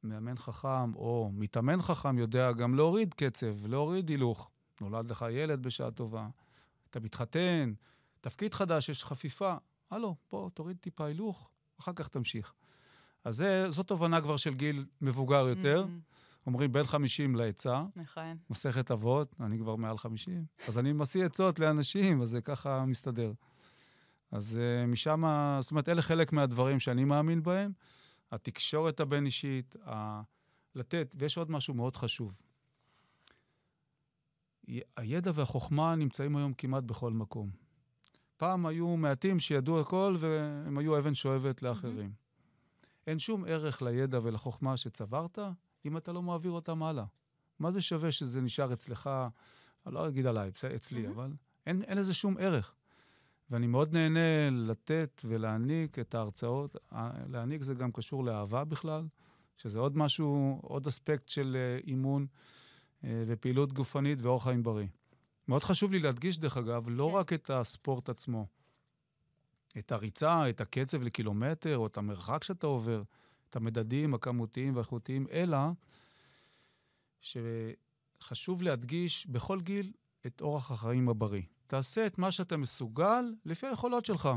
מאמן 0.02 0.36
חכם 0.36 0.94
או 0.94 1.30
מתאמן 1.34 1.82
חכם 1.82 2.18
יודע 2.18 2.52
גם 2.52 2.74
להוריד 2.74 3.14
קצב, 3.14 3.66
להוריד 3.66 4.08
הילוך. 4.08 4.50
נולד 4.80 5.10
לך 5.10 5.24
ילד 5.30 5.62
בשעה 5.62 5.90
טובה, 5.90 6.28
אתה 6.96 7.04
מתחתן, 7.04 7.72
תפקיד 8.20 8.54
חדש, 8.54 8.88
יש 8.88 9.04
חפיפה. 9.04 9.54
הלו, 9.90 10.16
בוא, 10.30 10.50
תוריד 10.50 10.76
טיפה 10.80 11.04
הילוך, 11.04 11.50
אחר 11.80 11.92
כך 11.96 12.08
תמשיך. 12.08 12.52
אז 13.24 13.36
זה, 13.36 13.70
זאת 13.70 13.86
תובנה 13.86 14.20
כבר 14.20 14.36
של 14.36 14.54
גיל 14.54 14.84
מבוגר 15.00 15.48
יותר. 15.48 15.84
Mm-hmm. 15.84 16.46
אומרים 16.46 16.72
בין 16.72 16.84
50 16.84 17.34
לעצה. 17.36 17.84
נכון. 17.96 18.36
מסכת 18.50 18.90
אבות, 18.90 19.34
אני 19.40 19.58
כבר 19.58 19.76
מעל 19.76 19.98
50. 19.98 20.44
אז 20.68 20.78
אני 20.78 20.92
משיא 20.92 21.24
עצות 21.24 21.58
לאנשים, 21.58 22.22
אז 22.22 22.30
זה 22.30 22.40
ככה 22.40 22.84
מסתדר. 22.86 23.32
אז 24.30 24.60
uh, 24.60 24.86
משם, 24.86 25.24
זאת 25.60 25.70
אומרת, 25.70 25.88
אלה 25.88 26.02
חלק 26.02 26.32
מהדברים 26.32 26.80
שאני 26.80 27.04
מאמין 27.04 27.42
בהם. 27.42 27.72
התקשורת 28.32 29.00
הבין-אישית, 29.00 29.76
ה... 29.86 30.22
לתת, 30.74 31.16
ויש 31.18 31.38
עוד 31.38 31.50
משהו 31.50 31.74
מאוד 31.74 31.96
חשוב. 31.96 32.32
הידע 34.96 35.30
והחוכמה 35.34 35.94
נמצאים 35.94 36.36
היום 36.36 36.52
כמעט 36.52 36.84
בכל 36.84 37.12
מקום. 37.12 37.50
פעם 38.36 38.66
היו 38.66 38.96
מעטים 38.96 39.40
שידעו 39.40 39.80
הכל 39.80 40.16
והם 40.20 40.78
היו 40.78 40.98
אבן 40.98 41.14
שואבת 41.14 41.62
לאחרים. 41.62 42.10
Mm-hmm. 42.10 42.86
אין 43.06 43.18
שום 43.18 43.44
ערך 43.44 43.82
לידע 43.82 44.20
ולחוכמה 44.22 44.76
שצברת 44.76 45.38
אם 45.84 45.96
אתה 45.96 46.12
לא 46.12 46.22
מעביר 46.22 46.50
אותם 46.50 46.82
הלאה. 46.82 47.04
מה 47.58 47.70
זה 47.70 47.80
שווה 47.80 48.12
שזה 48.12 48.40
נשאר 48.40 48.72
אצלך, 48.72 49.10
אני 49.86 49.94
לא 49.94 50.08
אגיד 50.08 50.26
עליי, 50.26 50.50
אצלי, 50.74 51.06
mm-hmm. 51.06 51.10
אבל 51.10 51.32
אין, 51.66 51.82
אין 51.82 51.98
לזה 51.98 52.14
שום 52.14 52.36
ערך. 52.38 52.74
ואני 53.50 53.66
מאוד 53.66 53.92
נהנה 53.92 54.50
לתת 54.50 55.22
ולהעניק 55.24 55.98
את 55.98 56.14
ההרצאות. 56.14 56.76
להעניק 57.28 57.62
זה 57.62 57.74
גם 57.74 57.92
קשור 57.92 58.24
לאהבה 58.24 58.64
בכלל, 58.64 59.06
שזה 59.56 59.78
עוד 59.78 59.96
משהו, 59.96 60.60
עוד 60.62 60.86
אספקט 60.86 61.28
של 61.28 61.56
אה, 61.56 61.78
אימון 61.86 62.22
אה, 62.22 62.26
ופעילות 63.04 63.72
גופנית 63.72 64.22
ואורח 64.22 64.44
חיים 64.44 64.62
בריא. 64.62 64.86
מאוד 65.48 65.62
חשוב 65.62 65.92
לי 65.92 65.98
להדגיש, 65.98 66.38
דרך 66.38 66.56
אגב, 66.56 66.88
לא 66.88 67.08
כן. 67.12 67.18
רק 67.18 67.32
את 67.32 67.50
הספורט 67.50 68.08
עצמו, 68.08 68.46
את 69.78 69.92
הריצה, 69.92 70.50
את 70.50 70.60
הקצב 70.60 71.02
לקילומטר, 71.02 71.76
או 71.76 71.86
את 71.86 71.96
המרחק 71.96 72.44
שאתה 72.44 72.66
עובר, 72.66 73.02
את 73.50 73.56
המדדים 73.56 74.14
הכמותיים 74.14 74.74
והאיכותיים, 74.74 75.26
אלא 75.30 75.58
שחשוב 77.20 78.62
להדגיש 78.62 79.26
בכל 79.26 79.60
גיל 79.60 79.92
את 80.26 80.40
אורח 80.40 80.70
החיים 80.70 81.08
הבריא. 81.08 81.42
תעשה 81.66 82.06
את 82.06 82.18
מה 82.18 82.32
שאתה 82.32 82.56
מסוגל 82.56 83.24
לפי 83.44 83.66
היכולות 83.66 84.04
שלך. 84.04 84.28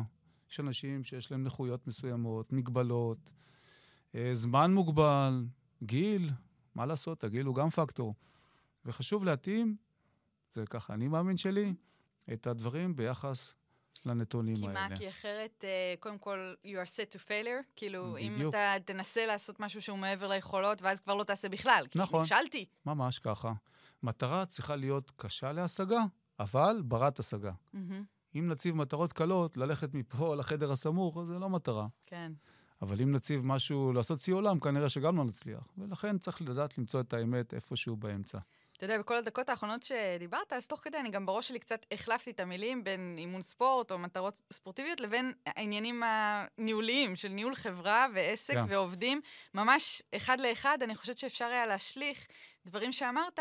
יש 0.52 0.60
אנשים 0.60 1.04
שיש 1.04 1.32
להם 1.32 1.44
נכויות 1.44 1.88
מסוימות, 1.88 2.54
מגבלות, 2.54 3.32
אה, 4.16 4.30
זמן 4.34 4.74
מוגבל, 4.74 5.46
גיל, 5.84 6.30
מה 6.76 6.86
לעשות, 6.86 7.24
הגיל 7.24 7.46
הוא 7.46 7.56
גם 7.56 7.70
פקטור. 7.70 8.14
וחשוב 8.90 9.26
להתאים, 9.26 9.76
זה 10.56 10.64
ככה 10.70 10.94
אני 10.94 11.08
מאמין 11.08 11.38
שלי, 11.38 11.74
את 12.34 12.48
הדברים 12.48 12.96
ביחס 12.96 13.56
לנתונים 14.06 14.56
כי 14.56 14.68
האלה. 14.68 14.88
כי 14.88 14.94
מה? 14.94 14.98
כי 15.00 15.10
אחרת, 15.10 15.64
uh, 15.64 16.00
קודם 16.00 16.18
כל, 16.18 16.54
you 16.64 16.68
are 16.68 16.90
set 16.90 17.16
to 17.16 17.28
failure. 17.28 17.64
כאילו, 17.76 18.14
בדיוק. 18.14 18.42
אם 18.42 18.50
אתה 18.50 18.76
תנסה 18.86 19.26
לעשות 19.26 19.60
משהו 19.60 19.82
שהוא 19.82 19.98
מעבר 19.98 20.28
ליכולות, 20.28 20.82
ואז 20.82 21.00
כבר 21.00 21.14
לא 21.14 21.24
תעשה 21.24 21.50
בכלל. 21.50 21.86
נכון. 21.96 22.26
כי 22.26 22.34
נכשלתי. 22.34 22.66
ממש 22.86 23.20
ככה. 23.20 23.54
מטרה 24.04 24.46
צריכה 24.46 24.76
להיות 24.76 25.12
קשה 25.16 25.52
להשגה, 25.52 26.02
אבל 26.40 26.82
ברת 26.86 27.20
השגה. 27.20 27.52
Mm-hmm. 27.52 27.78
אם 28.36 28.48
נציב 28.48 28.76
מטרות 28.76 29.14
קלות, 29.14 29.58
ללכת 29.58 29.94
מפה 29.94 30.36
לחדר 30.36 30.72
הסמוך, 30.72 31.18
זה 31.28 31.40
לא 31.40 31.50
מטרה. 31.50 31.88
כן. 32.06 32.32
אבל 32.82 33.02
אם 33.02 33.12
נציב 33.12 33.46
משהו, 33.46 33.94
לעשות 33.94 34.22
שיא 34.22 34.34
עולם, 34.34 34.60
כנראה 34.60 34.90
שגם 34.90 35.18
לא 35.18 35.24
נצליח. 35.24 35.74
ולכן 35.78 36.18
צריך 36.18 36.42
לדעת 36.42 36.78
למצוא 36.78 37.02
את 37.02 37.14
האמת 37.14 37.54
איפשהו 37.54 37.98
באמצע. 37.98 38.40
אתה 38.80 38.86
יודע, 38.86 38.98
בכל 38.98 39.16
הדקות 39.16 39.50
האחרונות 39.50 39.84
שדיברת, 39.84 40.54
אז 40.54 40.68
תוך 40.68 40.80
כדי 40.80 40.98
אני 40.98 41.10
גם 41.10 41.26
בראש 41.26 41.48
שלי 41.48 41.60
קצת 41.60 41.86
החלפתי 41.92 42.32
את 42.32 42.40
המילים 42.40 42.84
בין 42.84 43.16
אימון 43.18 43.42
ספורט 43.42 43.92
או 43.92 44.00
מטרות 44.00 44.42
ספורטיביות 44.54 45.00
לבין 45.00 45.32
העניינים 45.46 46.04
הניהוליים 46.06 47.16
של 47.16 47.28
ניהול 47.28 47.56
חברה 47.56 48.08
ועסק 48.14 48.54
yeah. 48.54 48.60
ועובדים. 48.70 49.22
ממש 49.54 50.02
אחד 50.16 50.40
לאחד, 50.40 50.78
אני 50.84 50.96
חושבת 50.96 51.18
שאפשר 51.18 51.46
היה 51.46 51.66
להשליך 51.66 52.28
דברים 52.66 52.92
שאמרת 52.92 53.40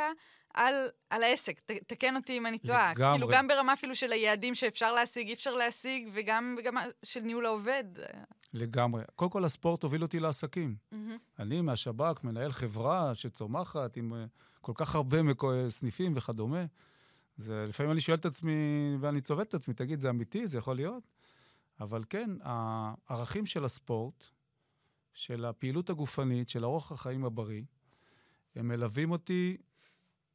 על, 0.55 0.89
על 1.11 1.23
העסק. 1.23 1.61
ת, 1.61 1.71
תקן 1.71 2.17
אותי 2.17 2.39
אם 2.39 2.47
אני 2.47 2.59
טועה. 2.59 2.93
לגמרי. 2.93 3.13
כאילו, 3.13 3.29
גם 3.33 3.49
ברמה 3.49 3.73
אפילו 3.73 3.95
של 3.95 4.13
היעדים 4.13 4.55
שאפשר 4.55 4.93
להשיג, 4.93 5.27
אי 5.29 5.35
אפשר 5.35 5.55
להשיג, 5.55 6.09
וגם 6.13 6.57
ברמה 6.65 6.85
של 7.03 7.21
ניהול 7.21 7.47
העובד. 7.47 7.85
לגמרי. 8.53 9.03
קודם 9.15 9.31
כל, 9.31 9.45
הספורט 9.45 9.83
הוביל 9.83 10.03
אותי 10.03 10.21
לעסקים. 10.21 10.77
Mm-hmm. 10.93 10.97
אני 11.39 11.61
מהשב"כ, 11.61 12.25
מנהל 12.25 12.53
חברה 12.53 13.15
שצומחת 13.15 13.97
עם 13.97 14.15
אה, 14.15 14.25
כל 14.69 14.75
כך 14.75 14.95
הרבה 14.95 15.19
סניפים 15.69 16.13
וכדומה. 16.17 16.65
זה, 17.37 17.65
לפעמים 17.69 17.93
אני 17.93 18.01
שואל 18.01 18.17
את 18.17 18.27
עצמי, 18.27 18.53
ואני 19.01 19.21
צובט 19.21 19.49
את 19.49 19.55
עצמי, 19.55 19.75
תגיד, 19.75 20.01
זה 20.01 20.11
אמיתי? 20.11 20.47
זה 20.47 20.59
יכול 20.59 20.77
להיות? 20.77 21.09
אבל 21.81 22.05
כן, 22.09 22.31
הערכים 22.43 23.47
של 23.47 23.65
הספורט, 23.65 24.25
של 25.13 25.45
הפעילות 25.45 25.91
הגופנית, 25.91 26.49
של 26.49 26.65
אורח 26.65 26.93
החיים 26.93 27.25
הבריא, 27.25 27.63
הם 28.57 28.69
מלווים 28.69 29.11
אותי 29.11 29.57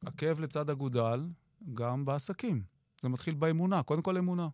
עקב 0.06 0.40
לצד 0.40 0.70
אגודל, 0.70 1.28
גם 1.74 2.04
בעסקים. 2.04 2.62
זה 3.02 3.08
מתחיל 3.08 3.34
באמונה, 3.34 3.82
קודם 3.82 4.02
כל 4.02 4.16
אמונה. 4.16 4.48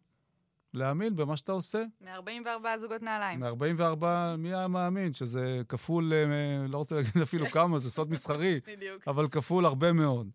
להאמין 0.74 1.16
במה 1.16 1.36
שאתה 1.36 1.52
עושה. 1.52 1.84
מ-44 2.00 2.78
זוגות 2.78 3.02
נעליים. 3.02 3.40
מ-44, 3.40 4.04
מי 4.38 4.54
היה 4.54 4.68
מאמין? 4.68 5.14
שזה 5.14 5.62
כפול, 5.68 6.12
אה, 6.12 6.66
לא 6.68 6.78
רוצה 6.78 6.94
להגיד 6.94 7.22
אפילו 7.22 7.46
כמה, 7.46 7.78
זה 7.78 7.90
סוד 7.90 8.10
מסחרי. 8.10 8.60
בדיוק. 8.66 9.08
אבל 9.08 9.28
כפול 9.28 9.64
הרבה 9.66 9.92
מאוד. 9.92 10.30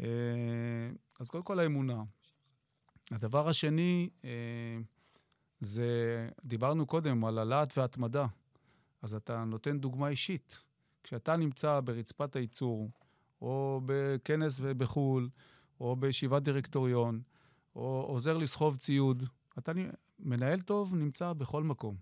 אה, 0.00 0.06
אז 1.20 1.30
קודם 1.30 1.44
כל 1.44 1.58
האמונה. 1.58 2.02
הדבר 3.10 3.48
השני, 3.48 4.08
אה, 4.24 4.30
זה, 5.60 5.88
דיברנו 6.44 6.86
קודם 6.86 7.24
על 7.24 7.38
הלהט 7.38 7.78
וההתמדה. 7.78 8.26
אז 9.02 9.14
אתה 9.14 9.44
נותן 9.44 9.78
דוגמה 9.78 10.08
אישית. 10.08 10.58
כשאתה 11.02 11.36
נמצא 11.36 11.80
ברצפת 11.80 12.36
הייצור, 12.36 12.90
או 13.42 13.80
בכנס 13.86 14.58
בחו"ל, 14.58 15.28
או 15.80 15.96
בישיבת 15.96 16.42
דירקטוריון, 16.42 17.20
או 17.76 18.04
עוזר 18.08 18.36
לסחוב 18.36 18.76
ציוד. 18.76 19.24
אתה 19.58 19.72
מנהל 20.18 20.60
טוב 20.60 20.94
נמצא 20.94 21.32
בכל 21.32 21.62
מקום, 21.62 21.96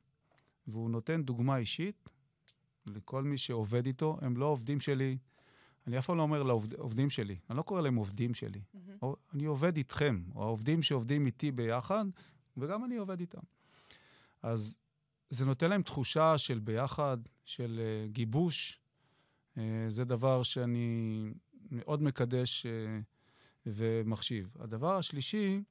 והוא 0.67 0.91
נותן 0.91 1.23
דוגמה 1.23 1.57
אישית 1.57 2.09
לכל 2.87 3.23
מי 3.23 3.39
שעובד 3.39 3.87
איתו. 3.87 4.19
הם 4.21 4.37
לא 4.37 4.47
עובדים 4.47 4.81
שלי, 4.81 5.19
אני 5.87 5.99
אף 5.99 6.07
פעם 6.07 6.17
לא 6.17 6.23
אומר 6.23 6.43
לעובדים 6.43 7.11
שלי, 7.11 7.39
אני 7.51 7.59
לא 7.59 7.63
קורא 7.63 7.81
להם 7.81 7.97
עובדים 7.97 8.35
שלי. 8.35 8.61
Mm-hmm. 8.75 9.07
אני 9.35 9.45
עובד 9.45 9.77
איתכם, 9.77 10.23
או 10.35 10.43
העובדים 10.43 10.83
שעובדים 10.83 11.27
איתי 11.27 11.53
ביחד, 11.53 12.05
וגם 12.57 12.85
אני 12.85 12.97
עובד 12.97 13.21
איתם. 13.21 13.41
אז 14.43 14.79
זה 15.31 15.45
נותן 15.45 15.71
להם 15.71 15.83
תחושה 15.83 16.39
של 16.39 16.59
ביחד, 16.59 17.19
של 17.45 17.81
uh, 17.81 18.13
גיבוש, 18.13 18.81
אה, 19.59 19.87
זה 19.89 20.05
דבר 20.05 20.43
שאני 20.43 21.25
מאוד 21.71 22.03
מקדש 22.03 22.67
אה, 22.67 23.01
ומחשיב. 23.67 24.57
הדבר 24.61 24.97
השלישי, 24.97 25.63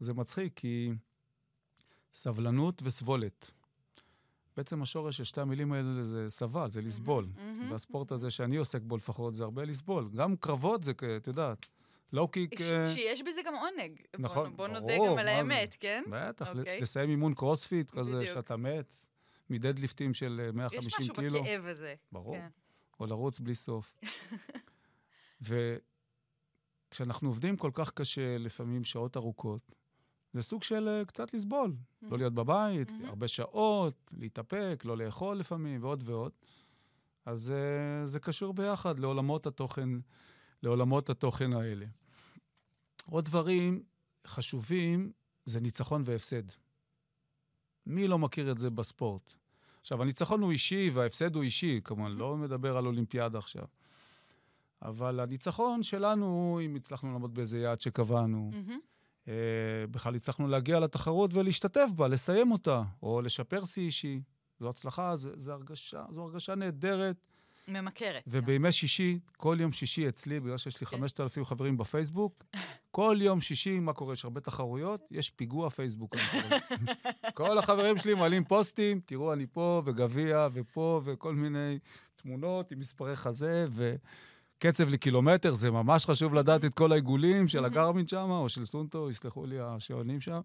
זה 0.00 0.14
מצחיק, 0.14 0.52
כי 0.56 0.92
סבלנות 2.14 2.82
וסבולת. 2.84 3.50
בעצם 4.56 4.82
השורש 4.82 5.16
של 5.16 5.24
שתי 5.24 5.40
המילים 5.40 5.72
האלה 5.72 6.02
זה 6.02 6.30
סבל, 6.30 6.70
זה 6.70 6.80
לסבול. 6.82 7.24
Mm-hmm. 7.24 7.72
והספורט 7.72 8.12
הזה 8.12 8.30
שאני 8.30 8.56
עוסק 8.56 8.82
בו 8.82 8.96
לפחות, 8.96 9.34
זה 9.34 9.44
הרבה 9.44 9.64
לסבול. 9.64 10.10
גם 10.14 10.36
קרבות 10.36 10.84
זה, 10.84 10.92
את 11.16 11.26
יודעת, 11.26 11.66
לואו 12.12 12.28
קיק... 12.28 12.58
ש- 12.58 12.94
שיש 12.94 13.22
בזה 13.22 13.40
גם 13.46 13.54
עונג. 13.54 14.00
נכון, 14.18 14.48
בוא, 14.48 14.56
בוא 14.56 14.68
נודה 14.68 14.96
גם 14.96 15.18
על 15.18 15.28
האמת. 15.28 15.76
כן? 15.80 16.02
בטח, 16.10 16.46
okay. 16.46 16.58
אוקיי. 16.58 16.80
לסיים 16.80 17.10
אימון 17.10 17.34
קרוספיט 17.34 17.90
כזה, 17.90 18.26
שאתה 18.26 18.56
מת. 18.56 18.96
מדדליפטים 19.50 20.14
של 20.14 20.40
אה, 20.44 20.52
150 20.52 20.88
יש 20.88 20.98
משהו 20.98 21.14
קילו. 21.14 21.42
בכאב 21.42 21.66
הזה. 21.66 21.94
ברור. 22.12 22.36
כן. 22.36 22.48
או 23.00 23.06
לרוץ 23.06 23.40
בלי 23.40 23.54
סוף. 23.54 23.96
וכשאנחנו 26.92 27.28
עובדים 27.28 27.56
כל 27.56 27.70
כך 27.74 27.90
קשה, 27.90 28.38
לפעמים 28.38 28.84
שעות 28.84 29.16
ארוכות, 29.16 29.74
זה 30.32 30.42
סוג 30.42 30.62
של 30.62 30.88
אה, 30.88 31.04
קצת 31.04 31.34
לסבול. 31.34 31.74
לא 32.02 32.18
להיות 32.18 32.34
בבית, 32.34 32.90
מהמם. 32.90 33.04
הרבה 33.04 33.28
שעות, 33.28 34.10
להתאפק, 34.18 34.82
לא 34.84 34.96
לאכול 34.96 35.36
לפעמים, 35.36 35.82
ועוד 35.82 36.02
ועוד. 36.06 36.32
אז 37.26 37.52
uh, 37.52 38.06
זה 38.06 38.20
קשור 38.20 38.54
ביחד 38.54 38.98
לעולמות 38.98 39.46
התוכן, 39.46 39.88
לעולמות 40.62 41.10
התוכן 41.10 41.52
האלה. 41.52 41.86
עוד 43.06 43.24
דברים 43.24 43.82
חשובים 44.26 45.12
זה 45.44 45.60
ניצחון 45.60 46.02
והפסד. 46.04 46.42
מי 47.86 48.08
לא 48.08 48.18
מכיר 48.18 48.50
את 48.50 48.58
זה 48.58 48.70
בספורט? 48.70 49.34
עכשיו, 49.80 50.02
הניצחון 50.02 50.42
הוא 50.42 50.52
אישי 50.52 50.90
וההפסד 50.94 51.34
הוא 51.34 51.42
אישי, 51.42 51.80
כמובן, 51.84 52.12
לא 52.12 52.36
מדבר 52.36 52.76
על 52.76 52.86
אולימפיאדה 52.86 53.38
עכשיו. 53.38 53.64
אבל 54.82 55.20
הניצחון 55.20 55.82
שלנו 55.82 56.60
אם 56.64 56.74
הצלחנו 56.74 57.12
לעמוד 57.12 57.34
באיזה 57.34 57.58
יעד 57.58 57.80
שקבענו. 57.80 58.50
אה, 59.28 59.34
בכלל 59.90 60.14
הצלחנו 60.14 60.48
להגיע 60.48 60.80
לתחרות 60.80 61.34
ולהשתתף 61.34 61.88
בה, 61.96 62.08
לסיים 62.08 62.52
אותה, 62.52 62.82
או 63.02 63.22
לשפר 63.22 63.64
שיא 63.64 63.82
אישי. 63.82 64.20
זו 64.60 64.68
הצלחה, 64.68 65.16
זו, 65.16 65.30
זו, 65.36 65.52
הרגשה, 65.52 66.04
זו 66.10 66.22
הרגשה 66.22 66.54
נהדרת. 66.54 67.28
ממכרת. 67.68 68.22
ובימי 68.26 68.72
שישי, 68.72 69.18
כל 69.36 69.56
יום 69.60 69.72
שישי 69.72 70.08
אצלי, 70.08 70.40
בגלל 70.40 70.58
שיש 70.58 70.80
לי 70.80 70.86
כן. 70.86 70.96
5,000 70.96 71.44
חברים 71.44 71.76
בפייסבוק, 71.76 72.44
כל 72.90 73.18
יום 73.20 73.40
שישי, 73.40 73.80
מה 73.80 73.92
קורה? 73.92 74.12
יש 74.12 74.24
הרבה 74.24 74.40
תחרויות, 74.40 75.08
יש 75.10 75.30
פיגוע 75.30 75.70
פייסבוק. 75.70 76.16
כל 77.34 77.58
החברים 77.58 77.98
שלי 77.98 78.14
מעלים 78.14 78.44
פוסטים, 78.44 79.00
תראו, 79.06 79.32
אני 79.32 79.46
פה, 79.52 79.82
וגביע, 79.84 80.48
ופה, 80.52 81.00
וכל 81.04 81.34
מיני 81.34 81.78
תמונות 82.16 82.72
עם 82.72 82.78
מספרי 82.78 83.16
חזה, 83.16 83.66
וקצב 84.64 84.88
לקילומטר, 84.88 85.54
זה 85.54 85.70
ממש 85.70 86.06
חשוב 86.06 86.34
לדעת 86.34 86.64
את 86.64 86.74
כל 86.74 86.92
העיגולים 86.92 87.48
של 87.48 87.64
הגרמין 87.64 88.06
שם, 88.06 88.30
או 88.30 88.48
של 88.48 88.64
סונטו, 88.64 89.10
יסלחו 89.10 89.46
לי 89.46 89.56
השעונים 89.60 90.20
שם, 90.20 90.40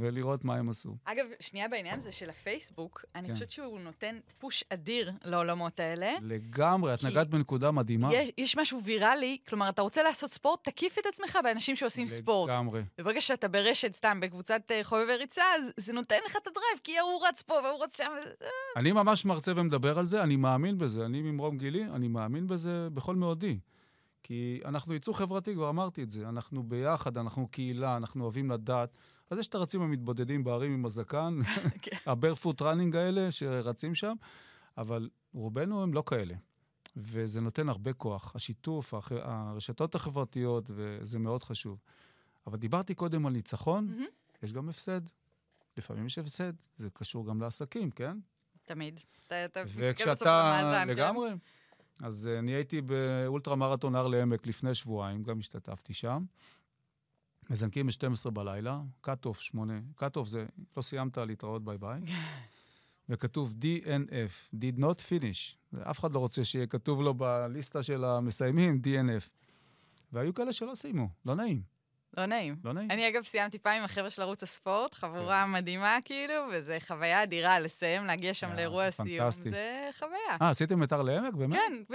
ולראות 0.00 0.44
מה 0.44 0.54
הם 0.54 0.68
עשו. 0.68 0.96
אגב, 1.04 1.24
שנייה 1.40 1.68
בעניין 1.68 1.98
הזה 1.98 2.12
של 2.12 2.30
הפייסבוק, 2.30 3.04
אני 3.14 3.28
כן. 3.28 3.34
חושבת 3.34 3.50
שהוא 3.50 3.80
נותן 3.80 4.18
push 4.38 4.64
אדיר 4.70 5.12
לעולמות 5.24 5.80
האלה. 5.80 6.12
לגמרי, 6.22 6.94
את 6.94 7.04
נגעת 7.04 7.28
בנקודה 7.28 7.70
מדהימה. 7.70 8.14
יש, 8.14 8.30
יש 8.38 8.56
משהו 8.56 8.80
ויראלי, 8.84 9.38
כלומר, 9.48 9.68
אתה 9.68 9.82
רוצה 9.82 10.02
לעשות 10.02 10.30
ספורט, 10.30 10.64
תקיף 10.64 10.98
את 10.98 11.06
עצמך 11.06 11.38
באנשים 11.44 11.76
שעושים 11.76 12.08
ספורט. 12.08 12.50
לגמרי. 12.50 12.82
וברגע 13.00 13.20
שאתה 13.20 13.48
ברשת, 13.48 13.94
סתם, 13.94 14.20
בקבוצת 14.20 14.62
אה, 14.70 14.84
חובבי 14.84 15.16
ריצה, 15.16 15.42
זה 15.76 15.92
נותן 15.92 16.18
לך 16.26 16.36
את 16.42 16.46
ה 16.46 16.51
drive, 16.51 16.78
כי 16.84 16.98
ההוא 16.98 17.26
רץ 17.28 17.42
פה 17.42 17.54
והוא 17.54 17.84
רץ 17.84 17.96
שם. 17.96 18.12
אני 18.76 18.92
ממש 18.92 19.24
מרצה 19.24 19.52
ומדבר 19.56 19.98
על 19.98 20.06
זה, 20.06 20.22
אני 20.22 20.36
מאמין 20.36 20.78
בזה. 20.78 21.06
אני 21.06 21.22
ממרום 21.22 21.58
גילי, 21.58 21.84
אני 21.84 22.08
מאמין 22.08 22.46
בזה 22.46 22.88
בכל 22.90 23.16
מאודי. 23.16 23.58
כי 24.22 24.60
אנחנו 24.64 24.94
ייצור 24.94 25.18
חברתי, 25.18 25.54
כבר 25.54 25.68
אמרתי 25.68 26.02
את 26.02 26.10
זה. 26.10 26.28
אנחנו 26.28 26.62
ביחד, 26.62 27.18
אנחנו 27.18 27.48
קהילה, 27.48 27.96
אנחנו 27.96 28.22
אוהבים 28.22 28.50
לדעת. 28.50 28.90
אז 29.30 29.38
יש 29.38 29.46
את 29.46 29.54
הרצים 29.54 29.82
המתבודדים 29.82 30.44
בערים 30.44 30.72
עם 30.72 30.84
הזקן, 30.84 31.38
כן. 31.82 31.96
הברפוט 32.10 32.62
ראנינג 32.62 32.96
האלה 32.96 33.32
שרצים 33.32 33.94
שם, 33.94 34.14
אבל 34.78 35.08
רובנו 35.34 35.82
הם 35.82 35.94
לא 35.94 36.02
כאלה. 36.06 36.34
וזה 36.96 37.40
נותן 37.40 37.68
הרבה 37.68 37.92
כוח. 37.92 38.32
השיתוף, 38.34 38.94
הח- 38.94 39.12
הרשתות 39.12 39.94
החברתיות, 39.94 40.70
וזה 40.74 41.18
מאוד 41.18 41.42
חשוב. 41.42 41.78
אבל 42.46 42.58
דיברתי 42.58 42.94
קודם 42.94 43.26
על 43.26 43.32
ניצחון, 43.32 43.86
מהמם. 43.86 44.04
יש 44.42 44.52
גם 44.52 44.68
הפסד. 44.68 45.00
לפעמים 45.76 46.06
יש 46.06 46.18
הפסד, 46.18 46.52
זה 46.76 46.90
קשור 46.90 47.26
גם 47.26 47.40
לעסקים, 47.40 47.90
כן? 47.90 48.18
תמיד. 48.64 49.00
אתה 49.26 49.34
מסתכל 49.64 49.64
בסוף 49.64 49.82
על 49.82 49.90
וכשאתה... 50.12 50.58
המאזן. 50.58 50.84
כן? 50.86 50.88
לגמרי. 50.96 51.30
אז 52.02 52.26
אה, 52.32 52.38
אני 52.38 52.52
הייתי 52.52 52.80
באולטרה 52.82 53.56
מרתון 53.56 53.94
הר 53.94 54.08
לעמק 54.08 54.46
לפני 54.46 54.74
שבועיים, 54.74 55.22
גם 55.22 55.38
השתתפתי 55.38 55.94
שם. 55.94 56.24
מזנקים 57.50 57.86
ב-12 57.86 58.30
בלילה, 58.30 58.80
cut-off 59.06 59.34
8, 59.38 59.74
cut-off 60.00 60.24
זה 60.26 60.46
לא 60.76 60.82
סיימת 60.82 61.18
להתראות 61.18 61.64
ביי 61.64 61.78
ביי. 61.78 62.00
וכתוב 63.08 63.54
DNF, 63.62 64.54
did 64.54 64.78
not 64.80 65.00
finish. 65.10 65.78
אף 65.90 65.98
אחד 66.00 66.12
לא 66.14 66.18
רוצה 66.18 66.44
שיהיה 66.44 66.66
כתוב 66.66 67.00
לו 67.02 67.14
בליסטה 67.14 67.82
של 67.82 68.04
המסיימים 68.04 68.80
DNF. 68.84 69.30
והיו 70.12 70.34
כאלה 70.34 70.52
שלא 70.52 70.74
סיימו, 70.74 71.08
לא 71.26 71.34
נעים, 71.34 71.62
לא 72.16 72.26
נעים. 72.26 72.56
לא 72.64 72.72
נעים. 72.72 72.90
אני 72.90 73.08
אגב 73.08 73.22
סיימתי 73.24 73.58
פעם 73.58 73.76
עם 73.78 73.84
החבר'ה 73.84 74.10
של 74.10 74.22
ערוץ 74.22 74.42
הספורט, 74.42 74.94
חבורה 74.94 75.46
מדהימה 75.46 75.98
כאילו, 76.04 76.34
וזו 76.52 76.72
חוויה 76.86 77.22
אדירה 77.22 77.60
לסיים, 77.60 78.04
להגיע 78.04 78.34
שם 78.34 78.50
אה, 78.50 78.54
לאירוע 78.54 78.90
סיום. 78.90 79.30
זה 79.30 79.90
חוויה. 79.98 80.36
אה, 80.42 80.50
עשיתם 80.50 80.80
הר 80.90 81.02
לעמק, 81.02 81.34
באמת? 81.34 81.58
כן, 81.88 81.94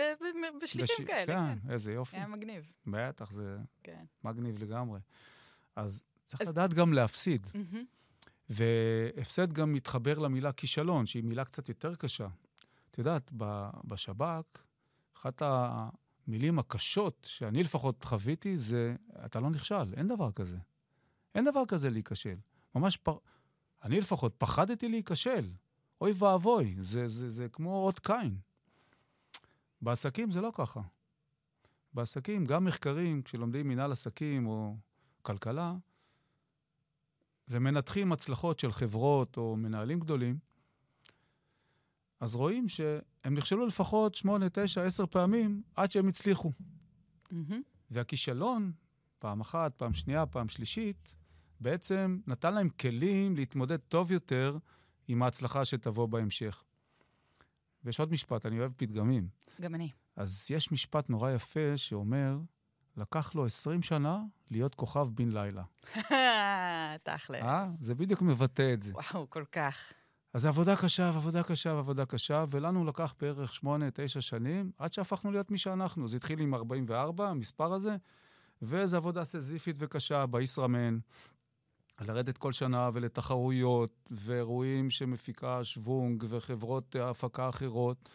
בשליחים 0.63 1.05
בש- 1.05 1.11
כאלה, 1.11 1.25
כן. 1.33 1.55
כן, 1.63 1.71
איזה 1.73 1.93
יופי. 1.93 2.17
היה 2.17 2.27
מגניב, 2.27 2.71
בטח, 2.87 3.31
זה 3.31 3.57
כן. 3.83 4.03
מגניב 4.23 4.63
לגמרי. 4.63 4.99
אז 5.75 6.03
צריך 6.25 6.41
אז- 6.41 6.47
לדעת 6.47 6.73
גם 6.73 6.93
להפסיד. 6.93 7.47
מהמם. 7.53 7.85
והפסד 8.49 9.53
גם 9.53 9.73
מתחבר 9.73 10.19
למילה 10.19 10.51
כישלון, 10.51 11.05
שהיא 11.05 11.23
מילה 11.23 11.45
קצת 11.45 11.69
יותר 11.69 11.95
קשה. 11.95 12.27
את 12.91 12.97
יודעת, 12.97 13.31
בשב"כ, 13.83 14.59
אחת 15.17 15.41
המילים 15.45 16.59
הקשות 16.59 17.27
שאני 17.29 17.63
לפחות 17.63 18.03
חוויתי 18.03 18.57
זה, 18.57 18.95
אתה 19.25 19.39
לא 19.39 19.49
נכשל, 19.49 19.93
אין 19.97 20.07
דבר 20.07 20.31
כזה. 20.31 20.57
אין 21.35 21.45
דבר 21.45 21.65
כזה 21.67 21.89
להיכשל. 21.89 22.35
ממש, 22.75 22.97
פ... 22.97 23.09
אני 23.83 24.01
לפחות 24.01 24.35
פחדתי 24.37 24.89
להיכשל. 24.89 25.51
אוי 26.01 26.13
ואבוי, 26.17 26.75
זה, 26.79 27.09
זה, 27.09 27.31
זה 27.31 27.49
כמו 27.49 27.85
אות 27.85 27.99
קין. 27.99 28.37
בעסקים 29.81 30.31
זה 30.31 30.41
לא 30.41 30.51
ככה. 30.55 30.81
בעסקים, 31.93 32.45
גם 32.45 32.65
מחקרים, 32.65 33.21
כשלומדים 33.21 33.67
מנהל 33.67 33.91
עסקים 33.91 34.47
או 34.47 34.75
כלכלה, 35.21 35.75
ומנתחים 37.47 38.11
הצלחות 38.11 38.59
של 38.59 38.71
חברות 38.71 39.37
או 39.37 39.55
מנהלים 39.55 39.99
גדולים, 39.99 40.37
אז 42.19 42.35
רואים 42.35 42.67
שהם 42.67 43.33
נכשלו 43.33 43.65
לפחות 43.65 44.15
8, 44.15 44.49
9, 44.49 44.83
10 44.83 45.05
פעמים 45.05 45.61
עד 45.75 45.91
שהם 45.91 46.07
הצליחו. 46.07 46.51
מהמם. 47.31 47.61
והכישלון, 47.91 48.71
פעם 49.19 49.41
אחת, 49.41 49.75
פעם 49.75 49.93
שנייה, 49.93 50.25
פעם 50.25 50.49
שלישית, 50.49 51.15
בעצם 51.59 52.19
נתן 52.27 52.53
להם 52.53 52.69
כלים 52.69 53.35
להתמודד 53.35 53.77
טוב 53.77 54.11
יותר 54.11 54.57
עם 55.07 55.23
ההצלחה 55.23 55.65
שתבוא 55.65 56.05
בהמשך. 56.05 56.63
ויש 57.83 57.99
עוד 57.99 58.11
משפט, 58.11 58.45
אני 58.45 58.59
אוהב 58.59 58.71
פתגמים. 58.77 59.27
גם 59.61 59.75
אני. 59.75 59.89
אז 60.15 60.47
יש 60.49 60.71
משפט 60.71 61.09
נורא 61.09 61.31
יפה 61.31 61.77
שאומר, 61.77 62.37
לקח 62.97 63.35
לו 63.35 63.45
20 63.45 63.83
שנה 63.83 64.19
להיות 64.51 64.75
כוכב 64.75 65.07
בן 65.13 65.29
לילה. 65.29 65.63
תכל'ס. 67.03 67.41
אה? 67.41 67.67
זה 67.81 67.95
בדיוק 67.95 68.21
מבטא 68.21 68.73
את 68.73 68.83
זה. 68.83 68.93
וואו, 68.93 69.29
כל 69.29 69.43
כך. 69.51 69.75
אז 70.33 70.41
זה 70.41 70.47
עבודה 70.47 70.75
קשה, 70.75 71.11
ועבודה 71.13 71.43
קשה, 71.43 71.73
ועבודה 71.73 72.05
קשה, 72.05 72.45
ולנו 72.49 72.85
לקח 72.85 73.13
בערך 73.21 73.53
שמונה, 73.53 73.85
תשע 73.93 74.21
שנים, 74.21 74.71
עד 74.77 74.93
שהפכנו 74.93 75.31
להיות 75.31 75.51
מי 75.51 75.57
שאנחנו. 75.57 76.07
זה 76.07 76.15
התחיל 76.17 76.39
עם 76.39 76.53
44, 76.53 77.27
המספר 77.27 77.73
הזה, 77.73 77.95
וזו 78.61 78.97
עבודה 78.97 79.23
סזיפית 79.23 79.75
וקשה 79.79 80.25
בישראמן. 80.25 80.99
לרדת 82.01 82.37
כל 82.37 82.51
שנה 82.51 82.89
ולתחרויות, 82.93 84.11
ואירועים 84.11 84.89
שמפיקה 84.89 85.63
שוונג, 85.63 86.23
וחברות 86.29 86.95
הפקה 86.95 87.49
אחרות. 87.49 88.09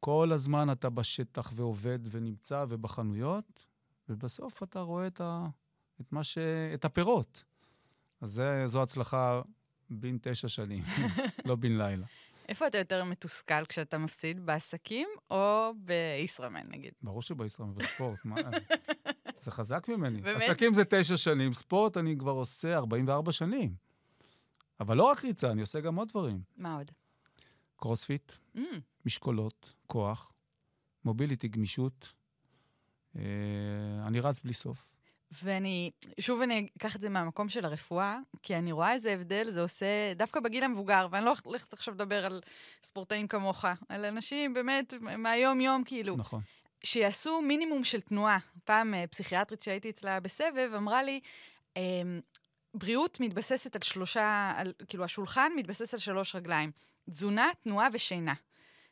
כל 0.00 0.32
הזמן 0.32 0.72
אתה 0.72 0.90
בשטח 0.90 1.52
ועובד 1.54 1.98
ונמצא 2.10 2.64
ובחנויות, 2.68 3.66
ובסוף 4.10 4.62
אתה 4.62 4.80
רואה 4.80 5.06
את, 5.06 5.20
ה, 5.20 5.46
את, 6.00 6.12
מה 6.12 6.24
ש, 6.24 6.38
את 6.74 6.84
הפירות. 6.84 7.44
אז 8.20 8.30
זה, 8.30 8.62
זו 8.66 8.82
הצלחה 8.82 9.42
בן 9.90 10.16
תשע 10.22 10.48
שנים, 10.48 10.84
לא 11.44 11.56
בן 11.56 11.78
לילה. 11.78 12.06
איפה 12.48 12.66
אתה 12.66 12.78
יותר 12.78 13.04
מתוסכל 13.04 13.64
כשאתה 13.64 13.98
מפסיד, 13.98 14.46
בעסקים 14.46 15.08
או 15.30 15.72
בישראמן, 15.76 16.60
נגיד? 16.68 16.92
ברור 17.02 17.22
שבישראל 17.22 17.68
בספורט, 17.68 18.24
מה... 18.24 18.36
זה 19.44 19.50
חזק 19.50 19.88
ממני. 19.88 20.20
באמת? 20.20 20.42
עסקים 20.42 20.74
זה 20.74 20.82
תשע 20.84 21.16
שנים, 21.16 21.54
ספורט 21.54 21.96
אני 21.96 22.18
כבר 22.18 22.30
עושה 22.32 22.76
44 22.76 23.32
שנים. 23.32 23.74
אבל 24.80 24.96
לא 24.96 25.02
רק 25.10 25.24
ריצה, 25.24 25.50
אני 25.50 25.60
עושה 25.60 25.80
גם 25.80 25.96
עוד 25.96 26.08
דברים. 26.08 26.40
מה 26.56 26.76
עוד? 26.76 26.90
קרוספיט, 27.76 28.32
Mm, 28.56 28.58
משקולות, 29.06 29.72
כוח, 29.86 30.32
מוביליטי, 31.04 31.48
גמישות. 31.48 32.12
אה, 33.16 33.22
אני 34.06 34.20
רץ 34.20 34.40
בלי 34.40 34.52
סוף. 34.52 34.86
ואני, 35.42 35.90
שוב 36.20 36.42
אני 36.42 36.68
אקח 36.78 36.96
את 36.96 37.00
זה 37.00 37.08
מהמקום 37.08 37.48
של 37.48 37.64
הרפואה, 37.64 38.18
כי 38.42 38.56
אני 38.56 38.72
רואה 38.72 38.92
איזה 38.92 39.12
הבדל 39.12 39.50
זה 39.50 39.60
עושה 39.60 40.14
דווקא 40.16 40.40
בגיל 40.40 40.64
המבוגר, 40.64 41.06
ואני 41.10 41.24
לא 41.24 41.34
הולכת 41.44 41.72
עכשיו 41.72 41.94
לדבר 41.94 42.26
על 42.26 42.40
ספורטאים 42.82 43.28
כמוך, 43.28 43.64
על 43.88 44.04
אנשים 44.04 44.54
באמת 44.54 44.94
מהיום-יום, 45.00 45.84
כאילו, 45.84 46.16
נכון. 46.16 46.40
שיעשו 46.84 47.42
מינימום 47.42 47.84
של 47.84 48.00
תנועה. 48.00 48.38
פעם 48.64 48.94
אה, 48.94 49.06
פסיכיאטרית 49.06 49.62
שהייתי 49.62 49.90
אצלה 49.90 50.20
בסבב 50.20 50.70
אמרה 50.76 51.02
לי, 51.02 51.20
אמ, 51.76 52.20
בריאות 52.74 53.20
מתבססת 53.20 53.76
על 53.76 53.82
שלושה, 53.82 54.52
על, 54.56 54.72
כאילו 54.88 55.04
השולחן 55.04 55.52
מתבסס 55.56 55.94
על 55.94 56.00
שלוש 56.00 56.34
רגליים. 56.34 56.70
תזונה, 57.10 57.48
תנועה 57.62 57.88
ושינה. 57.92 58.34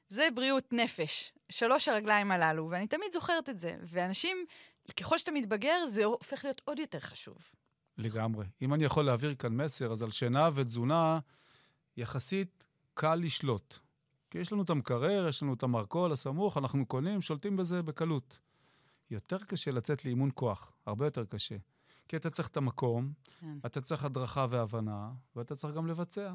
זה 0.08 0.28
בריאות 0.34 0.72
נפש, 0.72 1.32
שלוש 1.48 1.88
הרגליים 1.88 2.30
הללו, 2.30 2.68
ואני 2.70 2.86
תמיד 2.86 3.12
זוכרת 3.12 3.48
את 3.48 3.58
זה. 3.58 3.76
ואנשים, 3.90 4.36
ככל 4.96 5.18
שאתה 5.18 5.30
מתבגר, 5.30 5.86
זה 5.86 6.04
הופך 6.04 6.44
להיות 6.44 6.62
עוד 6.64 6.78
יותר 6.78 7.00
חשוב. 7.00 7.36
לגמרי. 7.98 8.46
אם 8.62 8.74
אני 8.74 8.84
יכול 8.84 9.04
להעביר 9.04 9.34
כאן 9.34 9.56
מסר, 9.56 9.92
אז 9.92 10.02
על 10.02 10.10
שינה 10.10 10.50
ותזונה, 10.54 11.18
יחסית 11.96 12.64
קל 12.94 13.14
לשלוט. 13.14 13.78
כי 14.30 14.38
יש 14.38 14.52
לנו 14.52 14.62
את 14.62 14.70
המקרר, 14.70 15.28
יש 15.28 15.42
לנו 15.42 15.54
את 15.54 15.62
המרכול 15.62 16.12
הסמוך, 16.12 16.58
אנחנו 16.58 16.86
קונים, 16.86 17.22
שולטים 17.22 17.56
בזה 17.56 17.82
בקלות. 17.82 18.38
יותר 19.10 19.38
קשה 19.38 19.70
לצאת 19.70 20.04
לאימון 20.04 20.30
כוח, 20.34 20.72
הרבה 20.86 21.06
יותר 21.06 21.24
קשה. 21.24 21.56
כי 22.08 22.16
אתה 22.16 22.30
צריך 22.30 22.48
את 22.48 22.56
המקום, 22.56 23.12
כן. 23.40 23.58
אתה 23.66 23.80
צריך 23.80 24.04
הדרכה 24.04 24.46
והבנה, 24.50 25.10
ואתה 25.36 25.56
צריך 25.56 25.74
גם 25.74 25.86
לבצע. 25.86 26.34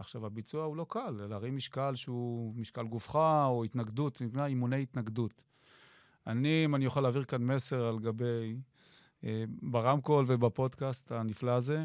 עכשיו, 0.00 0.26
הביצוע 0.26 0.64
הוא 0.64 0.76
לא 0.76 0.86
קל, 0.88 1.10
להרים 1.10 1.56
משקל 1.56 1.94
שהוא 1.94 2.54
משקל 2.54 2.86
גופך 2.86 3.14
או 3.44 3.64
התנגדות, 3.64 4.20
נקרא 4.20 4.46
אימוני 4.46 4.82
התנגדות. 4.82 5.42
אני, 6.26 6.62
אם 6.64 6.74
אני 6.74 6.84
יכול 6.84 7.02
להעביר 7.02 7.24
כאן 7.24 7.42
מסר 7.42 7.84
על 7.84 7.98
גבי, 7.98 8.56
אה, 9.24 9.44
ברמקול 9.62 10.24
ובפודקאסט 10.28 11.12
הנפלא 11.12 11.50
הזה, 11.50 11.84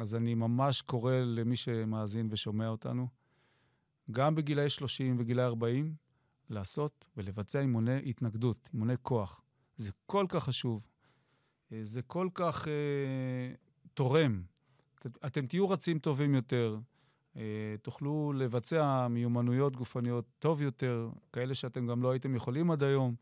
אז 0.00 0.14
אני 0.14 0.34
ממש 0.34 0.82
קורא 0.82 1.14
למי 1.14 1.56
שמאזין 1.56 2.28
ושומע 2.30 2.68
אותנו, 2.68 3.08
גם 4.10 4.34
בגילאי 4.34 4.68
30 4.68 5.16
וגילאי 5.18 5.44
40, 5.44 5.94
לעשות 6.50 7.04
ולבצע 7.16 7.60
אימוני 7.60 7.98
התנגדות, 8.06 8.68
אימוני 8.72 8.94
כוח. 9.02 9.42
זה 9.76 9.90
כל 10.06 10.26
כך 10.28 10.44
חשוב. 10.44 10.86
אה, 11.72 11.78
זה 11.82 12.02
כל 12.02 12.28
כך 12.34 12.68
אה, 12.68 13.54
תורם. 13.94 14.42
אתם 15.26 15.46
תהיו 15.46 15.68
רצים 15.68 15.98
טובים 15.98 16.34
יותר, 16.34 16.78
תוכלו 17.82 18.32
לבצע 18.36 19.08
מיומנויות 19.08 19.76
גופניות 19.76 20.24
טוב 20.38 20.62
יותר, 20.62 21.10
כאלה 21.32 21.54
שאתם 21.54 21.86
גם 21.86 22.02
לא 22.02 22.10
הייתם 22.10 22.34
יכולים 22.34 22.70
עד 22.70 22.82
היום. 22.82 23.14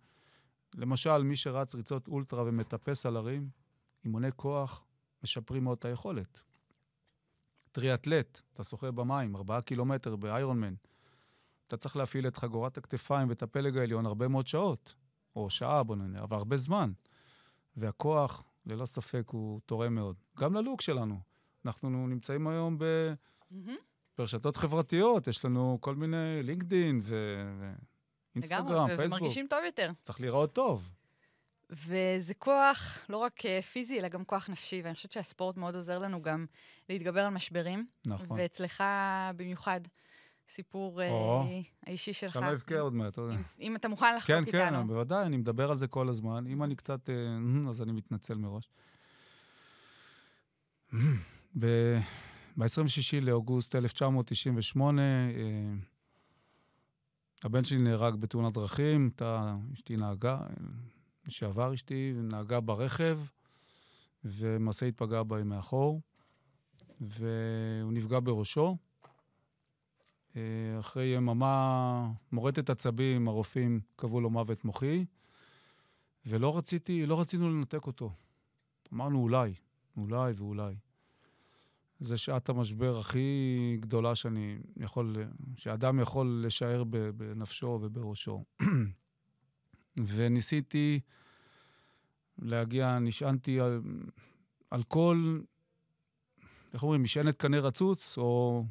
למשל, 0.75 1.23
מי 1.23 1.37
שרץ 1.37 1.75
ריצות 1.75 2.09
אולטרה 2.09 2.43
ומטפס 2.47 3.07
על 3.07 3.17
הרים, 3.17 3.49
אימוני 4.05 4.29
כוח 4.37 4.85
משפרים 5.23 5.65
מאוד 5.65 5.79
את 5.79 5.85
היכולת. 5.85 6.41
טריאטלט, 7.73 8.41
אתה 8.55 8.65
שוחה 8.65 8.91
במים, 8.91 9.37
ארבעה 9.37 9.63
קילומטר 9.63 10.17
באיירון 10.17 10.61
מן. 10.61 10.75
אתה 11.67 11.77
צריך 11.77 11.97
להפעיל 11.97 12.27
את 12.27 12.37
חגורת 12.37 12.79
הכתפיים 12.79 13.29
ואת 13.29 13.43
הפלג 13.43 13.79
העליון 13.79 14.07
הרבה 14.07 14.29
מאוד 14.29 14.47
שעות, 14.47 14.95
או 15.37 15.51
שעה, 15.51 15.83
בוא 15.83 15.97
נראה, 15.97 16.23
אבל 16.23 16.37
הרבה 16.37 16.57
זמן. 16.57 16.93
והכוח, 17.77 18.43
ללא 18.67 18.87
ספק, 18.87 19.29
הוא 19.31 19.61
תורם 19.67 19.95
מאוד. 19.95 20.17
גם 20.39 20.55
ללוק 20.55 20.81
שלנו. 20.81 21.21
אנחנו 21.65 22.07
נמצאים 22.07 22.47
היום 22.47 22.79
ב... 22.79 22.85
Mm-hmm. 23.53 23.90
ברשתות 24.19 24.57
חברתיות, 24.57 25.29
יש 25.29 25.45
לנו 25.45 25.79
כל 25.81 25.95
מיני 25.95 26.43
לינקדין 26.43 27.01
ואינסטגרם, 27.03 28.87
פייסבוק. 28.97 29.21
ומרגישים 29.21 29.47
טוב 29.47 29.59
יותר. 29.65 29.91
צריך 30.03 30.21
להיראות 30.21 30.53
טוב. 30.53 30.89
וזה 31.71 32.35
כוח 32.35 32.99
לא 33.09 33.17
רק 33.17 33.47
אה, 33.47 33.63
פיזי, 33.63 33.99
אלא 33.99 34.09
גם 34.09 34.25
כוח 34.25 34.51
נפשי, 34.51 34.81
ואני 34.85 34.95
חושבת 34.95 35.13
שהספורט 35.13 35.57
מאוד 35.57 35.75
עוזר 35.75 35.99
לנו 35.99 36.23
גם 36.23 36.47
להתגבר 36.89 37.21
על 37.21 37.33
משברים. 37.33 37.87
נכון. 38.07 38.39
ואצלך 38.41 38.85
במיוחד, 39.37 39.81
סיפור 40.49 41.03
או, 41.11 41.43
אה, 41.43 41.61
האישי 41.87 42.13
שלך. 42.13 42.33
שם 42.35 42.45
אבכה 42.45 42.81
עוד 42.81 42.95
מעט, 42.95 43.13
אתה 43.13 43.21
יודע. 43.21 43.37
אם 43.61 43.77
אתה 43.77 43.89
מוכן 43.89 44.17
לחלוק 44.17 44.39
כן, 44.39 44.47
איתנו. 44.47 44.77
כן, 44.77 44.81
כן, 44.81 44.87
בוודאי, 44.87 45.27
אני 45.27 45.37
מדבר 45.37 45.71
על 45.71 45.77
זה 45.77 45.87
כל 45.87 46.09
הזמן. 46.09 46.47
אם 46.47 46.63
אני 46.63 46.77
קצת... 46.77 47.11
אה, 47.11 47.15
אז 47.69 47.83
אני 47.83 47.93
מתנצל 47.93 48.35
מראש. 48.35 48.69
ב-26 52.61 53.21
לאוגוסט 53.23 53.75
1998, 53.75 55.03
הבן 57.43 57.65
שלי 57.65 57.79
נהרג 57.79 58.15
בתאונת 58.15 58.53
דרכים, 58.53 59.05
הייתה 59.05 59.57
אשתי 59.75 59.97
נהגה, 59.97 60.41
לשעבר 61.27 61.75
אשתי, 61.75 62.13
נהגה 62.15 62.61
ברכב, 62.61 63.21
ומשאית 64.25 64.97
פגעה 64.97 65.25
בה 65.25 65.45
מאחור, 65.45 66.01
והוא 67.01 67.93
נפגע 67.93 68.19
בראשו. 68.23 68.77
אחרי 70.81 71.05
יממה 71.05 72.13
מורטת 72.33 72.71
עצבים, 72.71 73.29
הרופאים 73.29 73.81
קבעו 73.97 74.21
לו 74.21 74.31
מוות 74.31 74.65
מוחי, 74.65 75.05
ולא 76.27 76.59
רציתי, 76.59 77.07
לא 77.07 77.21
רצינו 77.21 77.51
לנתק 77.51 77.87
אותו. 77.87 78.13
אמרנו 78.93 79.23
אולי, 79.23 79.55
אולי 79.97 80.33
ואולי. 80.33 80.75
זה 82.01 82.17
שעת 82.19 82.49
המשבר 82.49 82.99
הכי 82.99 83.77
גדולה 83.81 84.15
שאני 84.15 84.59
יכול, 84.77 85.17
שאדם 85.57 86.01
יכול 86.01 86.43
לשער 86.47 86.85
בנפשו 87.17 87.79
ובראשו. 87.83 88.45
וניסיתי 90.07 91.01
להגיע, 92.39 92.99
נשענתי 92.99 93.61
על, 93.61 93.81
על 94.71 94.83
כל, 94.83 95.41
איך 96.75 96.83
אומרים, 96.83 97.03
משענת 97.03 97.37
קנה 97.37 97.61
רצוץ, 97.61 98.19
או 98.19 98.65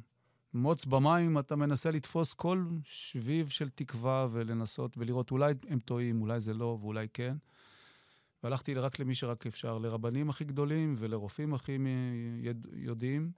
מוץ 0.54 0.86
במים, 0.86 1.40
אתה 1.40 1.56
מנסה 1.56 1.92
לתפוס 1.92 2.34
כל 2.34 2.66
שביב 2.84 3.50
של 3.50 3.70
תקווה 3.70 4.28
ולנסות 4.32 4.98
ולראות, 4.98 5.32
אולי 5.32 5.54
הם 5.68 5.80
טועים, 5.80 6.22
אולי 6.22 6.40
זה 6.40 6.54
לא 6.54 6.78
ואולי 6.82 7.08
כן. 7.14 7.38
והלכתי 8.44 8.74
רק 8.74 9.00
למי 9.00 9.16
שרק 9.16 9.48
אפשר, 9.48 9.78
לרבנים 9.78 10.30
הכי 10.30 10.44
גדולים 10.44 10.96
ולרופאים 10.98 11.54
הכי 11.54 11.78
יודעים, 12.74 13.32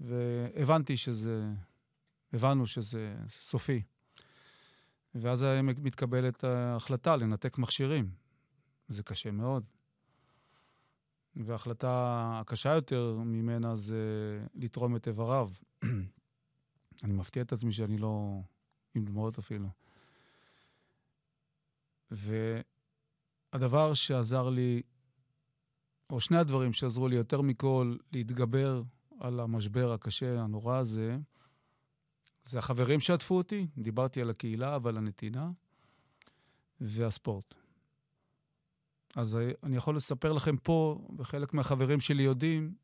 והבנתי 0.00 0.96
שזה, 0.96 1.50
הבנו 2.32 2.66
שזה 2.66 3.16
סופי. 3.30 3.82
ואז 5.14 5.46
מתקבלת 5.78 6.44
ההחלטה 6.44 7.16
לנתק 7.16 7.58
מכשירים. 7.58 8.10
זה 8.88 9.02
קשה 9.02 9.30
מאוד. 9.30 9.64
וההחלטה 11.36 11.90
הקשה 12.40 12.74
יותר 12.74 13.16
ממנה 13.24 13.76
זה 13.76 13.96
לתרום 14.54 14.96
את 14.96 15.08
איבריו. 15.08 15.50
אני 17.04 17.12
מפתיע 17.12 17.42
את 17.42 17.52
עצמי 17.52 17.72
שאני 17.72 17.98
לא 17.98 18.40
עם 18.94 19.04
דמעות 19.04 19.38
אפילו. 19.38 19.68
והדבר 23.52 23.94
שעזר 23.94 24.48
לי, 24.48 24.82
או 26.10 26.20
שני 26.20 26.36
הדברים 26.36 26.72
שעזרו 26.72 27.08
לי 27.08 27.16
יותר 27.16 27.40
מכל 27.40 27.96
להתגבר 28.12 28.82
על 29.20 29.40
המשבר 29.40 29.92
הקשה, 29.92 30.40
הנורא 30.40 30.76
הזה, 30.76 31.18
זה 32.44 32.58
החברים 32.58 33.00
שעטפו 33.00 33.36
אותי, 33.36 33.66
דיברתי 33.78 34.20
על 34.20 34.30
הקהילה 34.30 34.78
ועל 34.82 34.96
הנתינה, 34.96 35.50
והספורט. 36.80 37.54
אז 39.16 39.38
אני 39.62 39.76
יכול 39.76 39.96
לספר 39.96 40.32
לכם 40.32 40.56
פה, 40.56 41.08
וחלק 41.16 41.54
מהחברים 41.54 42.00
שלי 42.00 42.22
יודעים, 42.22 42.74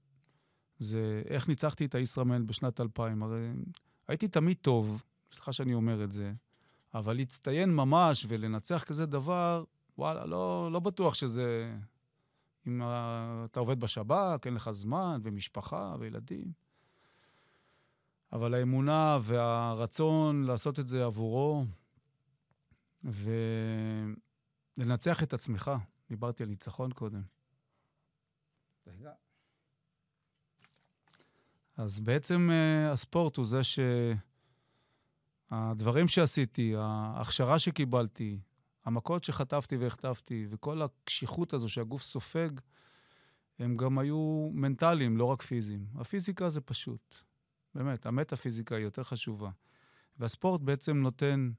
זה 0.79 1.23
איך 1.27 1.49
ניצחתי 1.49 1.85
את 1.85 1.95
הישראמן 1.95 2.47
בשנת 2.47 2.81
2000. 2.81 3.23
הרי 3.23 3.51
הייתי 4.09 4.29
תמיד 4.29 4.57
טוב, 4.61 5.03
סליחה 5.33 5.53
שאני 5.53 5.75
אומר 5.75 6.05
את 6.05 6.13
זה, 6.13 6.33
אבל 6.95 7.17
להצטיין 7.17 7.75
ממש 7.75 8.27
ולנצח 8.29 8.85
כזה 8.85 9.07
דבר, 9.07 9.65
וואלה, 9.99 10.27
לא, 10.27 10.69
לא 10.73 10.81
בטוח 10.81 11.15
שזה... 11.15 11.77
אם 12.67 12.83
אתה 13.45 13.61
עובד 13.61 13.81
בשב"כ, 13.81 14.47
אין 14.47 14.55
לך 14.55 14.71
זמן, 14.71 15.21
ומשפחה, 15.23 15.95
וילדים. 15.99 16.53
אבל 18.33 18.55
האמונה 18.55 19.19
והרצון 19.23 20.43
לעשות 20.43 20.79
את 20.79 20.89
זה 20.89 21.05
עבורו, 21.05 21.65
ולנצח 24.77 25.23
את 25.23 25.33
עצמך, 25.33 25.71
דיברתי 26.09 26.43
על 26.43 26.49
ניצחון 26.49 26.93
קודם. 26.93 27.23
אז 31.77 32.01
בעצם 32.01 32.51
uh, 32.51 32.93
הספורט 32.93 33.37
הוא 33.37 33.47
זה 33.47 33.61
שהדברים 35.51 36.09
שעשיתי, 36.09 36.75
ההכשרה 36.77 37.59
שקיבלתי, 37.59 38.39
המכות 38.85 39.25
שחטפתי 39.25 39.77
והחטפתי, 39.77 40.47
וכל 40.51 40.83
הקשיחות 40.83 41.53
הזו 41.53 41.69
שהגוף 41.69 42.03
סופג, 42.03 42.49
הם 43.59 43.77
גם 43.77 43.99
היו 43.99 44.51
מנטליים, 44.53 45.17
לא 45.17 45.25
רק 45.25 45.43
פיזיים. 45.43 45.87
הפיזיקה 45.95 46.51
זה 46.51 46.61
פשוט. 46.61 47.17
באמת, 47.75 48.07
המטאפיזיקה 48.07 48.77
היא 48.77 48.85
יותר 48.85 49.03
חשובה. 49.03 49.51
והספורט 50.19 50.61
בעצם 50.61 50.97
נותן 50.97 51.51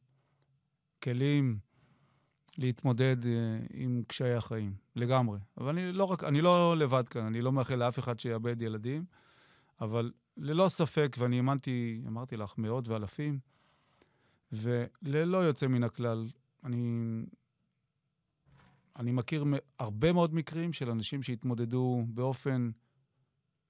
כלים 1.03 1.59
להתמודד 2.57 3.23
uh, 3.23 3.27
עם 3.73 4.03
קשיי 4.07 4.33
החיים, 4.33 4.73
לגמרי. 4.95 5.39
אבל 5.57 5.69
אני 5.69 5.91
לא, 5.91 6.03
רק, 6.03 6.23
אני 6.23 6.41
לא 6.41 6.77
לבד 6.77 7.09
כאן, 7.09 7.25
אני 7.25 7.41
לא 7.41 7.51
מאחל 7.51 7.75
לאף 7.75 7.99
אחד 7.99 8.19
שיאבד 8.19 8.61
ילדים, 8.61 9.05
אבל 9.81 10.11
ללא 10.37 10.67
ספק, 10.67 11.15
ואני 11.19 11.37
האמנתי, 11.37 12.01
אמרתי 12.07 12.37
לך, 12.37 12.53
מאות 12.57 12.87
ואלפים, 12.87 13.39
וללא 14.51 15.37
יוצא 15.37 15.67
מן 15.67 15.83
הכלל, 15.83 16.27
אני, 16.65 17.21
אני 18.95 19.11
מכיר 19.11 19.45
הרבה 19.79 20.13
מאוד 20.13 20.33
מקרים 20.33 20.73
של 20.73 20.89
אנשים 20.89 21.23
שהתמודדו 21.23 22.03
באופן 22.07 22.69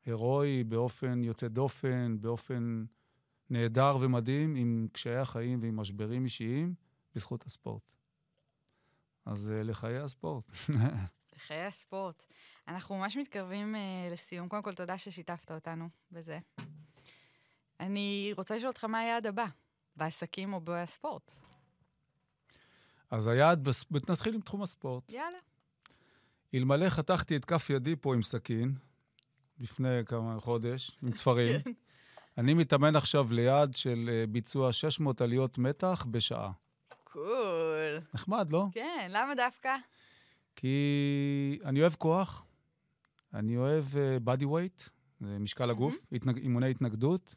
הירואי, 0.06 0.64
באופן 0.64 1.24
יוצא 1.24 1.48
דופן, 1.48 2.18
באופן 2.22 2.86
נהדר 3.50 3.98
ומדהים 4.02 4.56
עם 4.56 4.88
קשיי 4.92 5.16
החיים 5.16 5.60
ועם 5.62 5.76
משברים 5.76 6.24
אישיים 6.26 6.74
בזכות 7.16 7.46
הספורט. 7.46 7.84
אז 9.26 9.52
uh, 9.52 9.64
לחיי 9.64 9.98
הספורט. 9.98 10.52
לחיי 11.36 11.66
הספורט. 11.66 12.24
אנחנו 12.68 12.98
ממש 12.98 13.18
מתקרבים 13.18 13.76
uh, 13.76 14.14
לסיום. 14.14 14.50
קודם 14.50 14.64
כל, 14.64 14.74
תודה 14.74 14.98
ששיתפת 14.98 15.52
אותנו 15.52 15.90
בזה. 16.12 16.40
אני 17.80 18.34
רוצה 18.38 18.56
לשאול 18.56 18.70
אותך 18.70 18.84
מה 18.84 19.00
היעד 19.00 19.28
הבא, 19.28 19.46
בעסקים 19.96 20.54
או 20.54 20.62
בספורט? 20.64 21.45
אז 23.12 23.28
היעד, 23.28 23.64
בס... 23.64 23.86
נתחיל 24.10 24.34
עם 24.34 24.42
תחום 24.42 24.62
הספורט. 24.62 25.12
יאללה. 25.12 25.38
אלמלא 26.54 26.90
חתכתי 26.90 27.36
את 27.36 27.46
כף 27.46 27.70
ידי 27.70 27.96
פה 27.96 28.14
עם 28.14 28.24
סכין, 28.24 28.74
לפני 29.60 30.06
כמה 30.06 30.40
חודש, 30.40 30.92
עם 31.04 31.12
תפרים. 31.12 31.62
אני 32.38 32.54
מתאמן 32.54 32.96
עכשיו 32.96 33.34
ליד 33.34 33.76
של 33.76 34.10
אה, 34.14 34.28
ביצוע 34.28 34.74
600 34.74 35.22
עליות 35.22 35.58
מתח 35.58 36.06
בשעה. 36.12 36.52
קול. 37.04 38.02
נחמד, 38.14 38.54
לא? 38.54 38.66
כן, 38.72 39.08
למה 39.10 39.36
דווקא? 39.36 39.76
כי 40.56 41.60
אני 41.66 41.82
אוהב 41.82 41.94
כוח, 41.94 42.46
אני 43.34 43.58
אוהב 43.58 43.86
uh, 43.86 44.30
body 44.30 44.44
weight, 44.44 44.90
זה 45.20 45.40
משקל 45.40 45.70
הגוף, 45.70 45.96
mm-hmm. 45.96 46.16
התנג... 46.16 46.38
אימוני 46.38 46.72
התנגדות, 46.72 47.36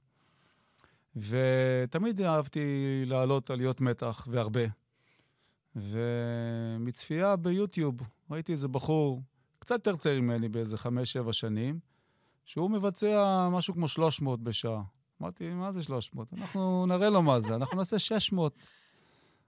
ותמיד 1.16 2.20
אהבתי 2.20 2.64
לעלות 3.06 3.50
עליות 3.50 3.80
מתח, 3.80 4.26
והרבה. 4.30 4.60
ומצפייה 5.76 7.36
ביוטיוב, 7.36 7.94
ראיתי 8.30 8.52
איזה 8.52 8.68
בחור, 8.68 9.22
קצת 9.58 9.74
יותר 9.74 9.96
צעיר 9.96 10.20
ממני, 10.20 10.48
באיזה 10.48 10.78
חמש-שבע 10.78 11.32
שנים, 11.32 11.78
שהוא 12.44 12.70
מבצע 12.70 13.48
משהו 13.52 13.74
כמו 13.74 13.88
300 13.88 14.42
בשעה. 14.42 14.82
אמרתי, 15.22 15.54
מה 15.54 15.72
זה 15.72 15.82
300? 15.82 16.28
אנחנו 16.32 16.86
נראה 16.86 17.10
לו 17.10 17.22
מה 17.22 17.40
זה, 17.40 17.54
אנחנו 17.54 17.76
נעשה 17.76 17.98
600. 17.98 18.54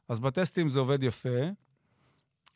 אז 0.08 0.20
בטסטים 0.20 0.68
זה 0.68 0.78
עובד 0.78 1.02
יפה. 1.02 1.38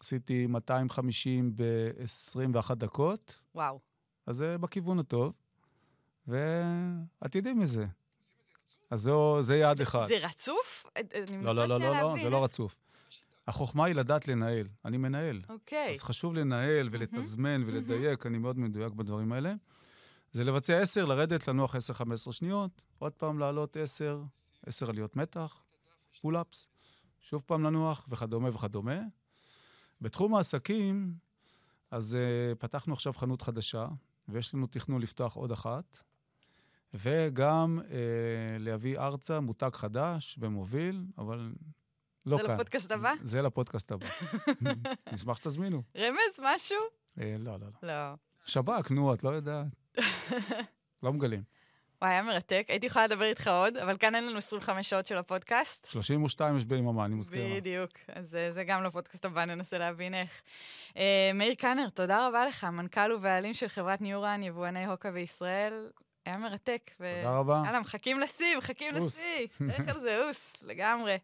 עשיתי 0.00 0.46
250 0.46 1.52
ב-21 1.56 2.74
דקות. 2.74 3.36
וואו. 3.54 3.80
אז 4.26 4.36
זה 4.36 4.58
בכיוון 4.58 4.98
הטוב, 4.98 5.32
ועתידים 6.26 7.58
מזה. 7.58 7.86
אז 8.90 9.00
זה, 9.00 9.12
זה 9.40 9.56
יעד 9.56 9.76
זה, 9.76 9.82
אחד. 9.82 10.06
זה 10.08 10.18
רצוף? 10.26 10.86
אני 10.96 11.44
לא, 11.44 11.54
לא, 11.54 11.66
לא, 11.66 11.78
לא, 11.78 11.92
לא, 11.92 12.14
זה 12.22 12.30
לא 12.30 12.44
רצוף. 12.44 12.80
החוכמה 13.48 13.84
היא 13.84 13.94
לדעת 13.94 14.28
לנהל. 14.28 14.66
אני 14.84 14.96
מנהל. 14.96 15.40
אוקיי. 15.48 15.90
אז 15.90 16.02
חשוב 16.02 16.34
לנהל 16.34 16.88
ולתזמן 16.92 17.62
ולדייק, 17.66 18.26
אני 18.26 18.38
מאוד 18.38 18.58
מדויק 18.58 18.92
בדברים 18.92 19.32
האלה. 19.32 19.54
זה 20.32 20.44
לבצע 20.44 20.80
10, 20.80 21.04
לרדת, 21.04 21.48
לנוח 21.48 21.74
10-15 21.76 21.78
שניות, 22.32 22.82
עוד 22.98 23.12
פעם 23.12 23.38
לעלות 23.38 23.76
10, 23.76 24.22
10 24.66 24.90
עליות 24.90 25.16
מתח, 25.16 25.62
pull-ups, 26.20 26.68
שוב 27.20 27.42
פעם 27.46 27.62
לנוח 27.62 28.06
וכדומה 28.08 28.54
וכדומה. 28.54 29.00
בתחום 30.00 30.34
העסקים, 30.34 31.14
אז 31.90 32.16
uh, 32.16 32.54
פתחנו 32.58 32.92
עכשיו 32.92 33.12
חנות 33.12 33.42
חדשה, 33.42 33.86
ויש 34.28 34.54
לנו 34.54 34.66
תכנון 34.66 35.02
לפתוח 35.02 35.34
עוד 35.34 35.52
אחת, 35.52 36.02
וגם 36.94 37.80
uh, 37.82 37.88
להביא 38.58 38.98
ארצה 38.98 39.40
מותג 39.40 39.70
חדש 39.74 40.38
ומוביל, 40.40 41.06
אבל 41.18 41.52
לא 42.26 42.36
כאן. 42.38 42.46
זה 42.46 42.52
לפודקאסט 42.52 42.90
הבא? 42.90 43.12
זה, 43.22 43.42
לפודקאסט 43.42 43.92
הבא. 43.92 44.06
נשמח 45.12 45.36
שתזמינו. 45.36 45.82
רמז, 45.96 46.40
משהו? 46.42 46.76
Uh, 47.18 47.22
לא, 47.38 47.52
לא, 47.52 47.66
לא. 47.82 47.88
לא. 47.88 48.14
שב"כ, 48.46 48.90
נו, 48.90 49.14
את 49.14 49.24
לא 49.24 49.28
יודעת. 49.28 49.66
לא 51.02 51.12
מגלים. 51.12 51.42
וואי, 52.02 52.12
היה 52.12 52.22
מרתק. 52.22 52.66
הייתי 52.68 52.86
יכולה 52.86 53.06
לדבר 53.06 53.24
איתך 53.24 53.48
עוד, 53.48 53.76
אבל 53.76 53.96
כאן 53.96 54.14
אין 54.14 54.26
לנו 54.26 54.38
25 54.38 54.90
שעות 54.90 55.06
של 55.06 55.16
הפודקאסט. 55.16 55.86
32 55.90 56.56
יש 56.56 56.64
ביממה, 56.64 57.04
אני 57.04 57.14
מזכירה. 57.14 57.56
בדיוק. 57.56 57.90
אז 58.08 58.34
אה, 58.36 58.52
זה 58.52 58.64
גם 58.64 58.84
לפודקאסט 58.84 59.24
הבא, 59.24 59.44
ננסה 59.44 59.78
להבין 59.78 60.14
איך. 60.14 60.42
Uh, 60.90 60.96
מאיר 61.34 61.54
קאנר, 61.54 61.88
תודה 61.88 62.28
רבה 62.28 62.46
לך, 62.46 62.64
מנכ"ל 62.64 63.12
ובעלים 63.12 63.54
של 63.54 63.68
חברת 63.68 64.00
ניורן, 64.00 64.42
יבואני 64.42 64.86
הוקה 64.86 65.10
בישראל. 65.10 65.90
היה 66.24 66.38
מרתק. 66.38 66.90
ו... 67.00 67.14
תודה 67.22 67.38
רבה. 67.38 67.62
יאללה, 67.66 67.80
מחכים 67.80 68.20
לשיא, 68.20 68.56
מחכים 68.56 68.94
לשיא. 68.94 69.46
איך 69.70 69.88
על 69.88 70.00
זה 70.00 70.26
אוס, 70.28 70.62
לגמרי. 70.62 71.18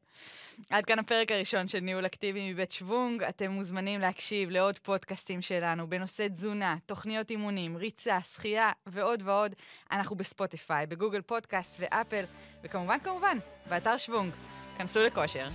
עד 0.71 0.87
כאן 0.87 0.99
הפרק 0.99 1.33
הראשון 1.33 1.69
של 1.69 1.81
ניהול 1.81 2.07
אקטיבי 2.07 2.53
מבית 2.53 2.73
שוונג. 2.73 3.23
אתם 3.23 3.51
מוזמנים 3.51 4.01
להקשיב 4.01 4.51
לעוד 4.51 4.79
פודקאסטים 4.79 5.43
שלנו 5.43 5.91
בנושא 5.91 6.29
תזונה, 6.29 6.77
תוכניות 6.87 7.31
אימונים, 7.31 7.77
ריצה, 7.77 8.21
שחייה 8.21 8.71
ועוד 8.87 9.23
ועוד. 9.25 9.55
אנחנו 9.93 10.17
בספוטיפיי, 10.17 10.87
בגוגל 10.87 11.21
פודקאסט 11.21 11.77
ואפל, 11.81 12.25
וכמובן, 12.63 12.99
כמובן, 13.05 13.39
באתר 13.69 13.97
שוונג. 13.97 14.33
כנסו 14.79 15.01
לכושר. 15.01 15.49